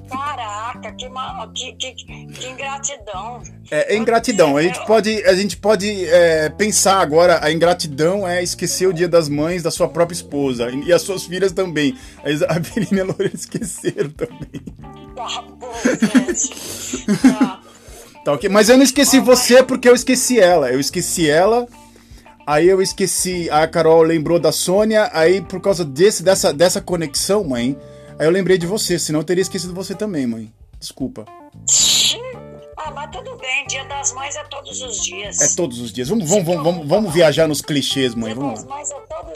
Caraca, 0.08 0.92
que, 0.92 1.08
ma- 1.08 1.50
que, 1.54 1.72
que, 1.74 1.92
que 1.94 2.46
ingratidão. 2.48 3.42
É, 3.70 3.94
é 3.94 3.96
ingratidão. 3.96 4.56
A 4.56 4.62
gente 4.62 4.84
pode, 4.86 5.24
a 5.24 5.34
gente 5.34 5.56
pode 5.56 6.06
é, 6.06 6.48
pensar 6.50 7.00
agora, 7.00 7.40
a 7.42 7.50
ingratidão 7.52 8.26
é 8.26 8.42
esquecer 8.42 8.86
o 8.86 8.92
dia 8.92 9.08
das 9.08 9.28
mães 9.28 9.62
da 9.62 9.70
sua 9.70 9.88
própria 9.88 10.14
esposa. 10.14 10.70
E 10.70 10.92
as 10.92 11.02
suas 11.02 11.24
filhas 11.24 11.52
também. 11.52 11.96
A 12.24 12.30
Isabelle 12.30 12.88
e 12.90 13.00
a 13.00 13.04
Lorena 13.04 13.34
esqueceram 13.34 14.10
também. 14.10 14.62
Tá 15.16 15.42
bom, 15.42 15.72
gente. 15.84 17.06
Tá. 17.22 17.60
Tá 18.24 18.34
ok? 18.34 18.48
Mas 18.48 18.68
eu 18.68 18.76
não 18.76 18.84
esqueci 18.84 19.18
você 19.18 19.64
porque 19.64 19.88
eu 19.88 19.96
esqueci 19.96 20.38
ela. 20.38 20.70
Eu 20.70 20.78
esqueci 20.78 21.28
ela. 21.28 21.66
Aí 22.46 22.68
eu 22.68 22.80
esqueci. 22.82 23.48
A 23.50 23.66
Carol 23.66 24.02
lembrou 24.02 24.38
da 24.38 24.52
Sônia. 24.52 25.10
Aí 25.12 25.40
por 25.40 25.60
causa 25.60 25.84
desse, 25.84 26.22
dessa, 26.22 26.52
dessa 26.52 26.80
conexão, 26.80 27.44
mãe. 27.44 27.76
Aí 28.18 28.26
eu 28.26 28.30
lembrei 28.30 28.58
de 28.58 28.66
você. 28.66 28.98
Senão 28.98 29.20
eu 29.20 29.24
teria 29.24 29.42
esquecido 29.42 29.74
você 29.74 29.94
também, 29.94 30.26
mãe. 30.26 30.52
Desculpa. 30.78 31.24
Ah, 32.84 32.90
mas 32.90 33.10
tudo 33.12 33.36
bem, 33.36 33.64
dia 33.68 33.84
das 33.84 34.12
mães 34.12 34.34
é 34.34 34.42
todos 34.44 34.82
os 34.82 35.04
dias. 35.04 35.40
É 35.40 35.56
todos 35.56 35.80
os 35.80 35.92
dias. 35.92 36.08
Vamos, 36.08 36.28
vamos, 36.28 36.44
vamos, 36.44 36.64
vamos, 36.64 36.88
vamos 36.88 37.14
viajar 37.14 37.46
nos 37.46 37.62
clichês, 37.62 38.14
mãe. 38.14 38.34
Dia 38.34 38.42
Vamos 38.42 38.64
lá. 38.64 38.82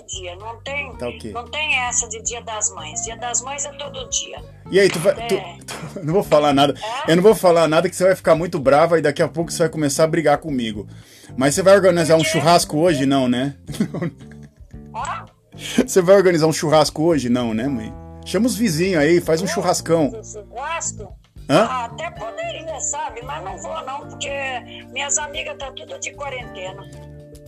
É 0.07 0.21
dia, 0.21 0.37
não 0.37 0.57
tem, 0.63 0.93
Tá 0.97 1.09
ok. 1.09 1.33
não 1.33 1.45
tem 1.49 1.79
essa 1.81 2.09
de 2.09 2.23
dia 2.23 2.41
das 2.43 2.71
mães. 2.71 3.03
Dia 3.03 3.17
das 3.17 3.41
mães 3.43 3.65
é 3.65 3.73
todo 3.73 4.09
dia. 4.09 4.43
E 4.71 4.79
aí, 4.81 4.89
tu 4.89 4.99
vai. 4.99 5.15
tu- 5.27 5.35
É. 5.35 5.59
tu- 5.67 6.05
não 6.05 6.15
vou 6.15 6.23
falar 6.23 6.53
nada. 6.53 6.75
Eu 7.09 7.17
não 7.17 7.23
vou 7.23 7.35
falar 7.35 7.67
nada 7.69 7.89
que 7.89 7.97
você 7.97 8.05
vai 8.05 8.17
ficar 8.17 8.35
muito 8.35 8.59
brava 8.59 8.99
e 8.99 9.03
daqui 9.03 9.23
a 9.23 9.29
pouco 9.29 9.51
você 9.51 9.59
vai 9.65 9.69
começar 9.69 10.05
a 10.05 10.07
brigar 10.07 10.39
comigo. 10.39 10.87
Mas 11.37 11.55
você 11.55 11.63
vai 11.63 11.75
organizar 11.75 12.17
um 12.17 12.25
churrasco 12.25 12.79
hoje, 12.79 13.05
não, 13.07 13.29
né? 13.29 13.57
Você 15.87 16.03
vai 16.03 16.17
organizar 16.17 16.47
um 16.47 16.53
churrasco 16.53 17.03
hoje, 17.03 17.29
não, 17.29 17.55
né, 17.55 17.67
mãe? 17.67 17.93
Chama 18.25 18.47
os 18.47 18.57
vizinhos 18.57 19.03
aí, 19.03 19.21
faz 19.21 19.41
um 19.41 19.47
churrascão. 19.47 20.11
gasto. 20.55 21.09
Hã? 21.49 21.65
Ah, 21.71 21.85
até 21.87 22.11
poderia, 22.11 22.81
sabe? 22.81 23.23
Mas 23.25 23.43
não 23.45 23.57
vou 23.59 23.85
não, 23.87 24.01
porque 24.09 24.29
minhas 24.93 25.17
amigas 25.17 25.57
tá 25.59 25.71
tudo 25.73 25.99
de 26.01 26.13
quarentena. 26.15 26.83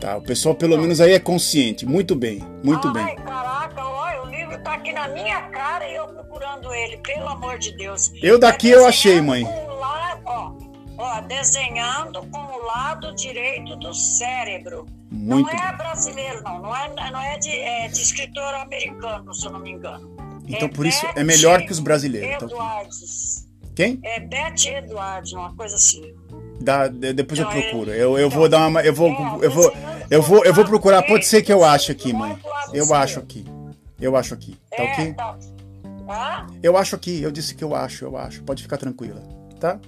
Tá, 0.01 0.17
o 0.17 0.23
pessoal 0.23 0.55
pelo 0.55 0.79
menos 0.79 1.01
aí 1.01 1.13
é 1.13 1.19
consciente. 1.19 1.85
Muito 1.85 2.15
bem, 2.15 2.39
muito 2.63 2.87
Ai, 2.89 2.95
bem. 2.95 3.17
caraca, 3.17 3.85
olha, 3.85 4.23
o 4.23 4.27
livro 4.27 4.63
tá 4.63 4.75
aqui 4.75 4.93
na 4.93 5.09
minha 5.09 5.43
cara 5.51 5.89
e 5.91 5.97
eu 5.97 6.07
procurando 6.07 6.73
ele, 6.73 6.97
pelo 6.99 7.29
amor 7.29 7.59
de 7.59 7.77
Deus. 7.77 8.13
Eu 8.23 8.39
daqui 8.39 8.73
É 8.73 8.77
eu 8.77 8.87
achei, 8.87 9.21
mãe. 9.21 9.43
lado- 9.45 10.23
ó, 10.25 10.53
ó, 10.99 11.21
desenhando 11.23 12.23
com 12.29 12.39
o 12.39 12.65
lado 12.65 13.13
direito 13.17 13.75
do 13.77 13.93
cérebro. 13.93 14.87
Muito 15.11 15.47
não 15.53 15.59
é 15.59 15.69
bem. 15.69 15.77
brasileiro, 15.77 16.43
não. 16.45 16.63
Não 16.63 16.77
é, 16.77 17.11
não 17.11 17.21
é, 17.21 17.39
de, 17.39 17.51
é 17.51 17.89
de 17.89 18.01
escritor 18.01 18.55
americano, 18.55 19.35
se 19.35 19.47
eu 19.47 19.51
não 19.53 19.59
me 19.61 19.73
engano. 19.73 20.17
Então 20.47 20.69
É 20.69 20.71
por 20.71 20.87
isso 20.87 21.05
é 21.07 21.13
Beth 21.15 21.25
melhor 21.25 21.61
que 21.63 21.73
os 21.73 21.81
brasileiros. 21.81 22.39
Tá 22.39 22.47
ok. 22.47 22.57
Edwards. 22.57 23.49
Quem? 23.75 23.99
É 24.05 24.21
Beth 24.21 24.65
Edwards, 24.67 25.33
uma 25.33 25.55
coisa 25.57 25.75
assim. 25.77 26.15
Dá, 26.69 26.87
de- 26.87 27.15
depois 27.15 27.41
eu 27.41 27.49
é- 27.49 27.51
procuro. 27.51 27.91
Eu, 27.91 28.19
eu 28.19 28.27
então, 28.27 28.39
vou 28.39 28.47
dar 28.47 28.67
uma. 28.67 28.83
Eu 28.83 28.93
vou, 28.93 29.09
é, 29.09 29.47
eu 29.47 29.51
vou, 29.51 29.73
eu 30.11 30.23
vou, 30.23 30.45
eu 30.45 30.53
vou 30.53 30.65
com 30.65 30.69
o 30.69 30.73
procurar. 30.73 31.03
Pode 31.03 31.25
ser 31.25 31.41
que 31.41 31.51
eu 31.51 31.65
ache 31.65 31.91
aqui, 31.91 32.13
mãe. 32.13 32.37
Eu 32.75 32.93
acho 32.95 33.19
aqui. 33.19 33.47
Eu 33.99 34.15
acho 34.15 34.35
aqui. 34.35 34.55
Tá 34.77 34.83
é, 34.83 34.93
ok? 34.93 35.15
tá. 35.15 35.39
Ah, 36.11 36.47
Eu 36.63 36.77
acho 36.77 36.95
aqui. 36.95 37.23
Eu 37.23 37.31
disse 37.31 37.55
que 37.55 37.65
eu 37.65 37.75
acho, 37.75 38.05
eu 38.05 38.19
acho. 38.19 38.43
Pode 38.43 38.63
ficar 38.63 38.77
tranquila. 38.77 39.23
Tá? 39.59 39.79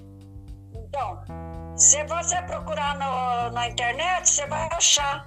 então, 0.75 1.19
se 1.77 2.03
você 2.05 2.41
procurar 2.43 2.95
no- 2.99 3.55
na 3.55 3.69
internet, 3.69 4.29
você 4.31 4.47
vai 4.47 4.67
achar. 4.73 5.25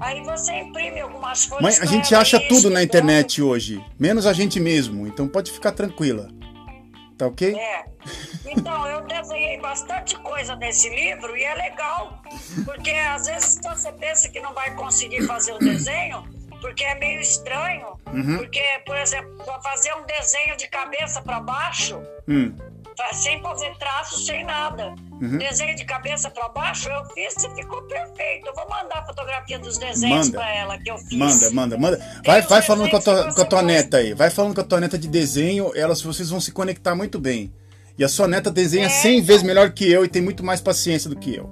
Aí 0.00 0.22
você 0.24 0.52
imprime 0.58 1.00
algumas 1.00 1.44
folhas. 1.44 1.62
Mãe, 1.62 1.74
a 1.80 1.84
gente 1.84 2.14
acha 2.14 2.40
tudo 2.40 2.70
na 2.70 2.82
escreve. 2.82 2.84
internet 2.84 3.42
hoje. 3.42 3.84
Menos 3.98 4.26
a 4.26 4.32
gente 4.32 4.58
mesmo. 4.58 5.06
Então 5.06 5.28
pode 5.28 5.50
ficar 5.52 5.72
tranquila. 5.72 6.28
Tá 7.16 7.26
ok? 7.26 7.54
É. 7.54 7.84
Então, 8.46 8.86
eu 8.86 9.02
desenhei 9.06 9.58
bastante 9.60 10.16
coisa 10.18 10.56
nesse 10.56 10.88
livro 10.88 11.36
e 11.36 11.44
é 11.44 11.54
legal. 11.54 12.20
Porque 12.64 12.90
às 12.90 13.26
vezes 13.26 13.60
você 13.62 13.92
pensa 13.92 14.28
que 14.28 14.40
não 14.40 14.52
vai 14.52 14.74
conseguir 14.74 15.26
fazer 15.26 15.52
o 15.52 15.58
desenho, 15.58 16.24
porque 16.60 16.84
é 16.84 16.94
meio 16.96 17.20
estranho. 17.20 17.98
Uhum. 18.12 18.38
Porque, 18.38 18.62
por 18.84 18.96
exemplo, 18.96 19.36
para 19.44 19.60
fazer 19.62 19.94
um 19.94 20.04
desenho 20.06 20.56
de 20.56 20.68
cabeça 20.68 21.22
para 21.22 21.40
baixo, 21.40 22.02
Hum, 22.28 22.54
tá- 22.96 23.12
sem 23.12 23.40
fazer 23.42 23.76
traço, 23.78 24.24
sem 24.24 24.44
nada. 24.44 24.94
Uhum. 25.20 25.38
Desenho 25.38 25.74
de 25.76 25.84
cabeça 25.84 26.30
para 26.30 26.48
baixo, 26.48 26.88
eu 26.88 27.04
fiz 27.14 27.34
e 27.44 27.54
ficou 27.54 27.82
perfeito. 27.82 28.46
Eu 28.46 28.54
vou 28.54 28.68
mandar 28.68 28.98
a 28.98 29.06
fotografia 29.06 29.58
dos 29.58 29.78
desenhos 29.78 30.30
para 30.30 30.54
ela 30.54 30.78
que 30.78 30.90
eu 30.90 30.98
fiz. 30.98 31.16
Manda, 31.18 31.50
manda, 31.50 31.78
manda. 31.78 32.20
Vai, 32.24 32.42
vai 32.42 32.62
falando 32.62 32.90
com 32.90 32.96
a, 32.96 33.00
tua, 33.00 33.32
com 33.34 33.40
a 33.40 33.44
tua 33.44 33.62
neta 33.62 33.98
aí. 33.98 34.12
Vai 34.14 34.30
falando 34.30 34.54
com 34.54 34.60
a 34.60 34.64
tua 34.64 34.80
neta 34.80 34.98
de 34.98 35.08
desenho. 35.08 35.72
Elas, 35.74 36.02
vocês 36.02 36.30
vão 36.30 36.40
se 36.40 36.52
conectar 36.52 36.94
muito 36.94 37.18
bem. 37.18 37.52
E 37.96 38.02
a 38.04 38.08
sua 38.08 38.26
neta 38.26 38.50
desenha 38.50 38.86
É. 38.86 38.90
100 38.90 39.22
vezes 39.22 39.42
melhor 39.44 39.70
que 39.70 39.90
eu 39.90 40.04
e 40.04 40.08
tem 40.08 40.20
muito 40.20 40.44
mais 40.44 40.60
paciência 40.60 41.08
do 41.08 41.16
que 41.16 41.34
eu. 41.34 41.48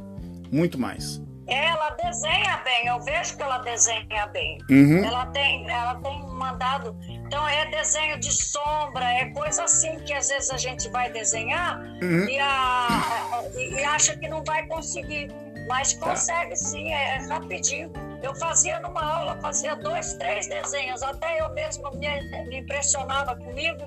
Muito 0.51 0.79
mais. 0.79 1.21
Ela 1.47 1.91
desenha 1.91 2.57
bem, 2.65 2.87
eu 2.87 3.01
vejo 3.01 3.37
que 3.37 3.43
ela 3.43 3.59
desenha 3.59 4.27
bem. 4.33 4.59
Uhum. 4.71 5.05
Ela 5.05 5.27
tem, 5.27 5.69
ela 5.69 5.97
tem 5.97 6.23
mandado. 6.29 6.97
Então 7.09 7.47
é 7.49 7.67
desenho 7.67 8.19
de 8.21 8.31
sombra, 8.33 9.05
é 9.05 9.27
coisa 9.31 9.65
assim 9.65 9.99
que 10.01 10.13
às 10.13 10.29
vezes 10.29 10.51
a 10.51 10.57
gente 10.57 10.89
vai 10.91 11.11
desenhar 11.11 11.81
Uhum. 12.03 12.29
e, 12.29 12.39
a- 12.39 13.43
e- 13.57 13.85
acha 13.85 14.17
que 14.17 14.29
não 14.29 14.43
vai 14.45 14.67
conseguir. 14.67 15.29
Mas 15.69 15.93
Tá. 15.95 16.07
consegue 16.11 16.57
sim, 16.57 16.93
é, 16.93 17.17
é 17.17 17.27
rapidinho. 17.29 17.93
Eu 18.23 18.35
fazia 18.37 18.79
numa 18.81 19.03
aula, 19.03 19.39
fazia 19.41 19.75
dois, 19.77 20.15
três 20.15 20.47
desenhos, 20.49 21.03
até 21.03 21.41
eu 21.41 21.53
mesma 21.55 21.91
me, 21.93 22.09
me 22.47 22.59
impressionava 22.61 23.35
comigo, 23.37 23.79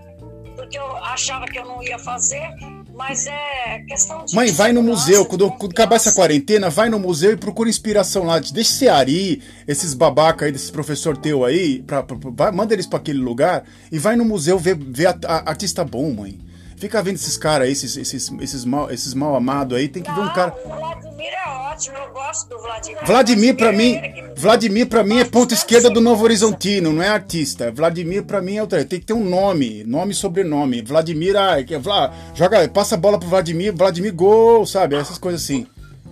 porque 0.56 0.78
eu 0.80 0.96
achava 0.98 1.46
que 1.46 1.58
eu 1.60 1.65
não 1.65 1.82
ia 1.84 2.00
fazer, 2.00 2.50
mas 2.95 3.27
é 3.27 3.79
questão 3.88 4.23
de. 4.25 4.36
Mãe, 4.36 4.51
vai 4.51 4.71
no 4.71 4.81
museu. 4.81 5.25
Quando, 5.25 5.51
quando 5.51 5.71
acabar 5.71 5.95
essa 5.97 6.13
quarentena, 6.13 6.69
vai 6.69 6.89
no 6.89 6.97
museu 6.99 7.31
e 7.31 7.38
procura 7.38 7.69
inspiração 7.69 8.23
lá. 8.23 8.39
Deixa 8.39 8.60
esse 8.71 8.88
Ari, 8.88 9.41
esses 9.67 9.93
babaca 9.93 10.45
aí, 10.45 10.51
desses 10.51 10.71
professor 10.71 11.17
teu 11.17 11.43
aí, 11.45 11.81
pra, 11.84 12.01
pra- 12.03 12.17
pra- 12.31 12.51
manda 12.51 12.73
eles 12.73 12.88
pra 12.88 12.97
aquele 12.99 13.19
lugar 13.19 13.63
e 13.91 13.99
vai 13.99 14.15
no 14.15 14.25
museu 14.25 14.58
ver, 14.58 14.75
ver 14.75 15.08
a- 15.08 15.17
a- 15.25 15.49
artista 15.49 15.84
bom, 15.84 16.12
mãe. 16.13 16.39
Fica 16.78 17.02
vendo 17.02 17.16
esses 17.16 17.38
caras 17.38 17.68
aí, 17.68 17.72
esses, 17.72 17.96
esses, 17.96 18.32
esses, 18.42 18.66
mal, 18.66 18.92
esses 18.92 19.14
mal 19.14 19.36
amados 19.36 19.78
aí. 19.78 19.88
Tem 19.88 20.04
que 20.04 20.12
ver 20.12 20.20
um 20.20 20.34
cara. 20.34 20.54
O 20.64 20.70
Vladimir 20.70 21.34
é 21.34 21.50
ótimo, 21.50 21.98
eu 21.98 22.12
gosto 22.12 22.50
do 22.50 22.60
Vladimir. 22.60 23.06
Vladimir 23.06 23.56
pra 23.56 23.72
mim, 23.72 23.96
é 23.96 24.34
Vladimir 24.36 24.88
para 24.88 25.04
mim 25.04 25.20
é 25.20 25.26
ponta 25.26 25.54
esquerda 25.54 25.90
do 25.90 26.02
Novo 26.02 26.24
Horizontino, 26.24 26.92
não 26.92 27.02
é 27.02 27.08
artista. 27.08 27.72
Vladimir 27.72 28.24
pra 28.24 28.42
mim 28.42 28.58
é 28.58 28.62
outra, 28.62 28.84
tem 28.84 29.00
que 29.00 29.06
ter 29.06 29.14
um 29.14 29.24
nome, 29.24 29.84
nome 29.86 30.12
e 30.12 30.16
sobrenome. 30.16 30.82
Vladimir, 30.82 31.36
ah, 31.38 31.60
é 31.60 31.80
Vla, 31.80 32.14
joga, 32.34 32.68
passa 32.68 32.96
a 32.96 32.98
bola 32.98 33.18
pro 33.18 33.30
Vladimir, 33.30 33.74
Vladimir 33.74 34.14
gol, 34.14 34.66
sabe? 34.66 34.96
Essas 34.96 35.18
coisas 35.18 35.44
assim. 35.44 35.66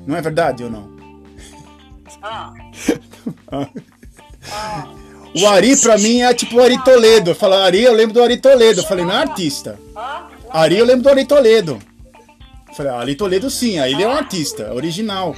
Não 0.08 0.15
é 0.15 0.21
verdade 0.21 0.63
ou 0.63 0.69
não? 0.69 0.89
Ah, 2.21 2.54
O 5.36 5.47
Ari 5.47 5.76
pra 5.78 5.97
mim 5.97 6.21
é 6.21 6.32
tipo 6.34 6.58
o 6.58 6.62
Ari 6.62 6.82
Toledo. 6.84 7.32
Eu 7.32 7.36
falo 7.36 7.56
Ari, 7.56 7.82
eu 7.82 7.93
lembro 7.93 8.13
do 8.13 8.21
Ari 8.21 8.38
Toledo. 8.38 8.82
Eu 8.82 8.86
falei, 8.86 9.04
não 9.04 9.13
é 9.13 9.17
artista. 9.17 9.80
ah, 9.95 10.28
Ari 10.53 10.77
eu 10.77 10.85
lembro 10.85 11.01
do 11.03 11.09
Ari 11.09 11.25
Toledo. 11.25 11.79
Falei, 12.77 12.91
ah, 12.91 12.99
Ari 12.99 13.15
Toledo 13.15 13.49
sim, 13.49 13.79
aí 13.79 13.93
ele 13.93 14.03
é 14.03 14.07
um 14.07 14.11
artista, 14.11 14.71
original. 14.71 15.35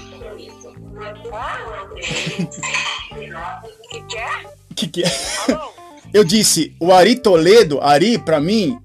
que 3.89 4.01
que 4.01 4.17
é? 4.17 4.45
Que 4.75 4.87
que 4.87 5.03
é? 5.03 5.11
Alô? 5.47 5.73
Eu 6.13 6.23
disse, 6.23 6.75
o 6.79 6.91
Ari 6.91 7.15
Toledo, 7.15 7.79
Ari 7.81 8.17
pra 8.17 8.39
mim, 8.39 8.77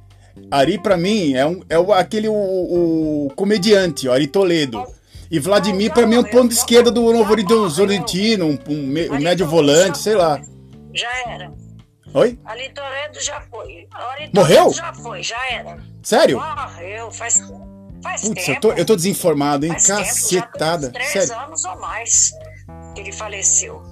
Ari 0.51 0.79
pra 0.79 0.97
mim 0.97 1.35
é, 1.35 1.45
um, 1.45 1.63
é 1.69 1.79
o, 1.79 1.93
aquele 1.93 2.29
o, 2.29 2.35
o 2.35 3.33
comediante, 3.35 4.09
o 4.09 4.13
Ari 4.13 4.27
Toledo. 4.27 4.85
E 5.31 5.39
Vladimir 5.39 5.93
pra 5.93 6.07
mim 6.07 6.17
é 6.17 6.21
um 6.21 6.25
ponto 6.25 6.49
de 6.49 6.55
esquerda 6.55 6.91
do 6.91 7.13
Novo 7.13 7.33
Horizontino, 7.33 8.47
um, 8.47 8.59
um, 8.69 9.15
um 9.15 9.21
médio 9.21 9.47
volante, 9.47 9.99
sei 9.99 10.15
lá. 10.15 10.41
Já 10.93 11.09
era. 11.29 11.53
Oi? 12.15 12.39
Ali 12.45 12.69
Toledo 12.71 13.21
já 13.21 13.41
foi. 13.43 13.87
Ali 13.93 14.31
Morreu? 14.35 14.73
Já 14.73 14.93
foi, 14.93 15.23
já 15.23 15.39
era. 15.51 15.79
Sério? 16.03 16.39
Morreu, 16.41 17.11
faz, 17.13 17.41
faz 18.03 18.23
Putz, 18.23 18.45
tempo. 18.47 18.57
eu 18.57 18.61
tô, 18.61 18.73
eu 18.81 18.85
tô 18.85 18.97
desinformado, 18.97 19.65
hein? 19.67 19.73
faz 19.73 19.85
tempo, 19.87 19.99
já 19.99 20.07
Cacetada. 20.43 20.91
três 20.91 21.09
Sério. 21.11 21.39
anos 21.39 21.65
ou 21.65 21.79
mais 21.81 22.33
que 22.95 23.01
ele 23.03 23.13
faleceu. 23.13 23.83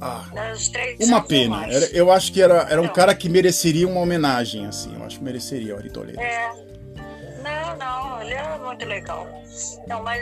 Ah, 0.00 0.24
Né, 0.34 0.52
uma 1.00 1.22
pena. 1.22 1.66
Era- 1.66 1.86
eu 1.86 2.10
acho 2.12 2.30
que 2.32 2.42
era, 2.42 2.66
era 2.68 2.80
um 2.80 2.86
Não. 2.86 2.92
cara 2.92 3.14
que 3.14 3.28
mereceria 3.28 3.88
uma 3.88 4.00
homenagem, 4.00 4.66
assim. 4.66 4.94
Eu 4.94 5.04
acho 5.06 5.18
que 5.18 5.24
mereceria 5.24 5.74
o 5.74 5.78
Ari 5.78 5.88
Toledo. 5.88 6.20
É. 6.20 6.52
Não, 7.42 7.76
não, 7.76 8.22
ele 8.22 8.34
é 8.34 8.58
muito 8.58 8.84
legal. 8.84 9.26
Não, 9.86 10.02
mas 10.02 10.20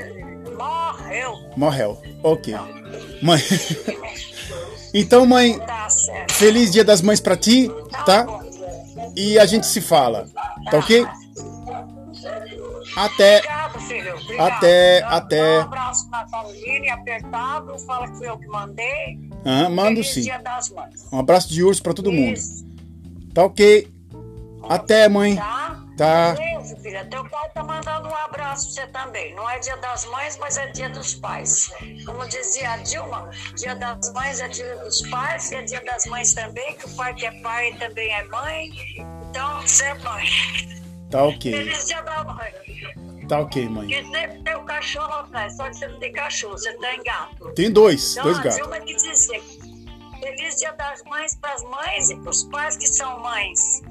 morreu. 0.57 1.51
Morreu. 1.57 2.01
Ok. 2.23 2.55
Mãe. 3.23 3.41
então, 4.95 5.25
mãe, 5.27 5.59
Tá. 5.59 5.82
Feliz 6.33 6.73
Dia 6.73 6.85
das 6.85 7.01
Mães 7.03 7.21
pra 7.21 7.37
ti, 7.37 7.71
tá? 8.07 8.27
E 9.17 9.39
a 9.39 9.47
gente 9.47 9.67
se 9.67 9.81
fala, 9.81 10.29
tá 10.71 10.79
ok? 10.79 11.07
Até. 12.97 13.39
Obrigado, 13.39 13.81
filho. 13.81 14.17
Obrigado. 14.17 14.53
Até, 14.53 15.03
até. 15.05 15.59
Um 15.59 15.63
abraço 15.63 16.11
na 16.11 16.25
Caroline, 16.27 16.91
apertado. 16.91 17.79
Fala 17.81 18.09
que 18.11 18.19
foi 18.19 18.29
eu 18.29 18.39
que 18.39 18.47
mandei. 18.49 19.19
Ah, 19.45 19.69
mando 19.69 20.03
Feliz 20.05 20.27
sim. 20.27 20.31
Um 21.11 21.19
abraço 21.19 21.49
de 21.49 21.65
urso 21.65 21.83
pra 21.83 21.95
todo 21.95 22.13
mundo. 22.13 22.35
Isso, 22.37 22.65
Tá 23.35 23.45
ok? 23.45 23.89
Até, 24.69 25.09
mãe. 25.09 25.37
Tá? 25.37 25.81
Tá. 25.97 26.35
Filha. 26.83 27.05
Teu 27.05 27.25
pai 27.29 27.49
tá 27.55 27.63
mandando 27.63 28.09
um 28.09 28.15
abraço 28.15 28.75
pra 28.75 28.85
você 28.85 28.87
também. 28.93 29.35
Não 29.35 29.49
é 29.49 29.59
dia 29.61 29.77
das 29.77 30.05
mães, 30.07 30.37
mas 30.39 30.57
é 30.57 30.67
dia 30.69 30.89
dos 30.91 31.15
pais. 31.15 31.71
Como 32.05 32.27
dizia 32.29 32.73
a 32.73 32.77
Dilma, 32.79 33.31
dia 33.57 33.75
das 33.77 34.13
mães 34.13 34.41
é 34.41 34.49
dia 34.49 34.77
dos 34.77 35.01
pais 35.09 35.51
e 35.53 35.55
é 35.55 35.63
dia 35.63 35.81
das 35.85 36.07
mães 36.07 36.35
também, 36.35 36.75
que 36.75 36.87
o 36.87 36.97
pai 36.97 37.15
que 37.15 37.27
é 37.27 37.41
pai 37.41 37.73
também 37.79 38.13
é 38.13 38.25
mãe. 38.25 38.71
Então, 39.31 39.63
você 39.63 39.85
é 39.85 39.95
mãe. 39.95 40.27
Tá 41.11 41.25
ok. 41.25 41.53
Feliz 41.53 41.87
dia 41.87 42.03
da 42.03 42.25
mãe. 42.25 42.53
Tá 43.29 43.39
ok, 43.41 43.69
mãe. 43.69 43.91
E 43.91 44.03
sempre 44.11 44.43
tem 44.43 44.57
o 44.57 44.65
cachorro 44.65 45.13
atrás, 45.13 45.57
só 45.57 45.69
que 45.69 45.77
você 45.77 45.87
não 45.87 45.99
tem 46.01 46.13
cachorro, 46.13 46.59
você 46.59 46.73
tem 46.79 47.03
gato. 47.05 47.53
Tem 47.55 47.71
dois, 47.71 48.13
Então, 48.13 48.25
dois 48.25 48.39
gatos. 48.39 48.57
Dilma 48.57 48.81
que 48.81 48.95
dizia, 48.97 49.41
feliz 50.21 50.57
dia 50.57 50.73
das 50.73 51.03
mães 51.05 51.37
pras 51.37 51.63
mães 51.65 52.11
e 52.11 52.17
pros 52.17 52.45
pais 52.45 52.77
que 52.77 52.89
são 52.89 53.21
mães. 53.21 53.83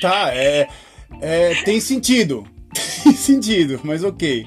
Tá, 0.00 0.34
é. 0.34 0.68
É 1.20 1.54
tem 1.64 1.80
sentido. 1.80 2.46
Tem 3.02 3.12
sentido, 3.14 3.80
mas 3.82 4.04
ok. 4.04 4.46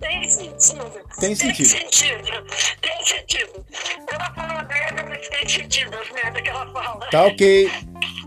Tem 0.00 0.28
sentido. 0.28 0.84
Tem 1.18 1.34
sentido. 1.34 1.70
Tem 1.70 1.92
sentido. 1.92 2.46
Tem 2.80 3.04
sentido. 3.06 3.66
Ela 4.12 4.34
fala 4.34 4.62
merda, 4.64 5.06
mas 5.08 5.28
tem 5.28 5.48
sentido 5.48 5.96
as 5.96 6.10
merdas 6.10 6.42
que 6.42 6.48
ela 6.48 6.66
fala. 6.72 7.06
Tá 7.10 7.26
ok. 7.26 7.70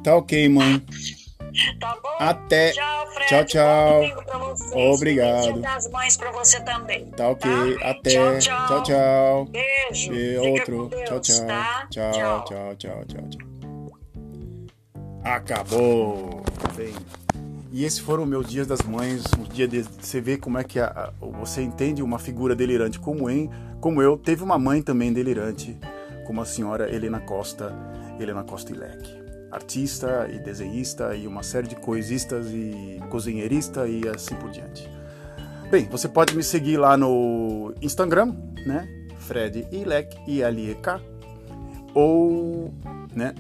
Tá 0.03 0.15
ok, 0.15 0.49
mãe. 0.49 0.81
Tá 1.79 1.97
bom? 2.01 2.09
Até. 2.19 2.71
Tchau, 2.71 3.07
Fred. 3.13 3.27
Tchau, 3.29 3.45
tchau. 3.45 4.93
Obrigado. 4.93 5.53
Dia 5.53 5.61
das 5.61 5.89
mães 5.91 6.17
pra 6.17 6.31
você 6.31 6.59
também. 6.61 7.05
Tá 7.11 7.29
ok. 7.29 7.51
Até. 7.83 8.09
Tchau, 8.09 8.39
tchau. 8.39 8.67
Tchau, 8.67 8.83
tchau. 8.83 9.45
Beijo. 9.45 10.13
E 10.13 10.37
outro. 10.37 10.87
Deus, 10.87 11.03
Tchau, 11.09 11.19
tchau. 11.19 11.47
tá? 11.47 11.87
Tchau, 11.91 12.11
tchau, 12.11 12.75
tchau, 12.75 13.05
tchau, 13.05 13.29
tchau. 13.29 13.47
Acabou. 15.23 16.41
Bem. 16.75 16.95
E 17.71 17.85
esses 17.85 17.99
foram 17.99 18.25
meus 18.25 18.49
dias 18.49 18.67
das 18.67 18.81
mães, 18.81 19.23
um 19.39 19.43
dia 19.43 19.67
de 19.67 19.81
você 19.83 20.19
vê 20.19 20.37
como 20.37 20.57
é 20.57 20.63
que 20.63 20.79
a, 20.79 20.87
a- 20.87 21.13
você 21.39 21.61
entende 21.61 22.03
uma 22.03 22.19
figura 22.19 22.53
delirante 22.55 22.99
como 22.99 23.29
em, 23.29 23.49
como 23.79 24.01
eu, 24.01 24.17
teve 24.17 24.43
uma 24.43 24.59
mãe 24.59 24.81
também 24.81 25.13
delirante, 25.13 25.77
como 26.27 26.41
a 26.41 26.45
senhora 26.45 26.93
Helena 26.93 27.21
Costa, 27.21 27.73
Helena 28.19 28.43
Costa 28.43 28.73
Ilek, 28.73 29.09
artista 29.49 30.29
e 30.31 30.37
desenhista 30.39 31.15
e 31.15 31.25
uma 31.25 31.43
série 31.43 31.67
de 31.67 31.75
coisistas 31.77 32.47
e 32.47 32.99
cozinheirista 33.09 33.87
e 33.87 34.05
assim 34.07 34.35
por 34.35 34.49
diante. 34.51 34.89
Bem, 35.71 35.87
você 35.89 36.09
pode 36.09 36.35
me 36.35 36.43
seguir 36.43 36.75
lá 36.75 36.97
no 36.97 37.73
Instagram, 37.81 38.35
né? 38.67 38.85
Fred 39.19 39.65
Ilek, 39.71 40.17
I-L-E-K, 40.27 40.99
ou, 41.93 42.73
né? 43.15 43.33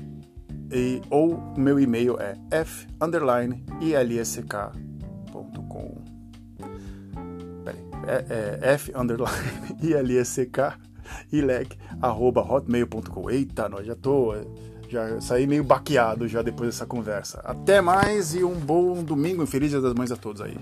E, 0.71 1.01
ou 1.09 1.35
o 1.35 1.59
meu 1.59 1.79
e-mail 1.79 2.17
é 2.19 2.35
f 2.49 2.87
underline 3.01 3.63
ilsk.com. 3.81 4.71
Peraí, 7.63 7.85
é, 8.07 8.59
é 8.61 8.73
f 8.73 8.91
underline 8.95 9.51
ilsk 9.81 10.57
ilek 11.31 11.77
arroba 12.01 12.41
hotmail.com. 12.41 13.29
Eita, 13.29 13.67
nós 13.67 13.85
já 13.85 13.95
tô 13.95 14.33
já 14.89 15.21
saí 15.21 15.47
meio 15.47 15.63
baqueado 15.63 16.27
já 16.27 16.41
depois 16.41 16.69
dessa 16.69 16.85
conversa. 16.85 17.39
Até 17.45 17.79
mais 17.79 18.35
e 18.35 18.43
um 18.43 18.55
bom 18.55 19.01
domingo, 19.03 19.43
um 19.43 19.47
feliz 19.47 19.69
Dia 19.69 19.79
das 19.79 19.93
Mães 19.93 20.11
a 20.11 20.17
todos 20.17 20.41
aí. 20.41 20.57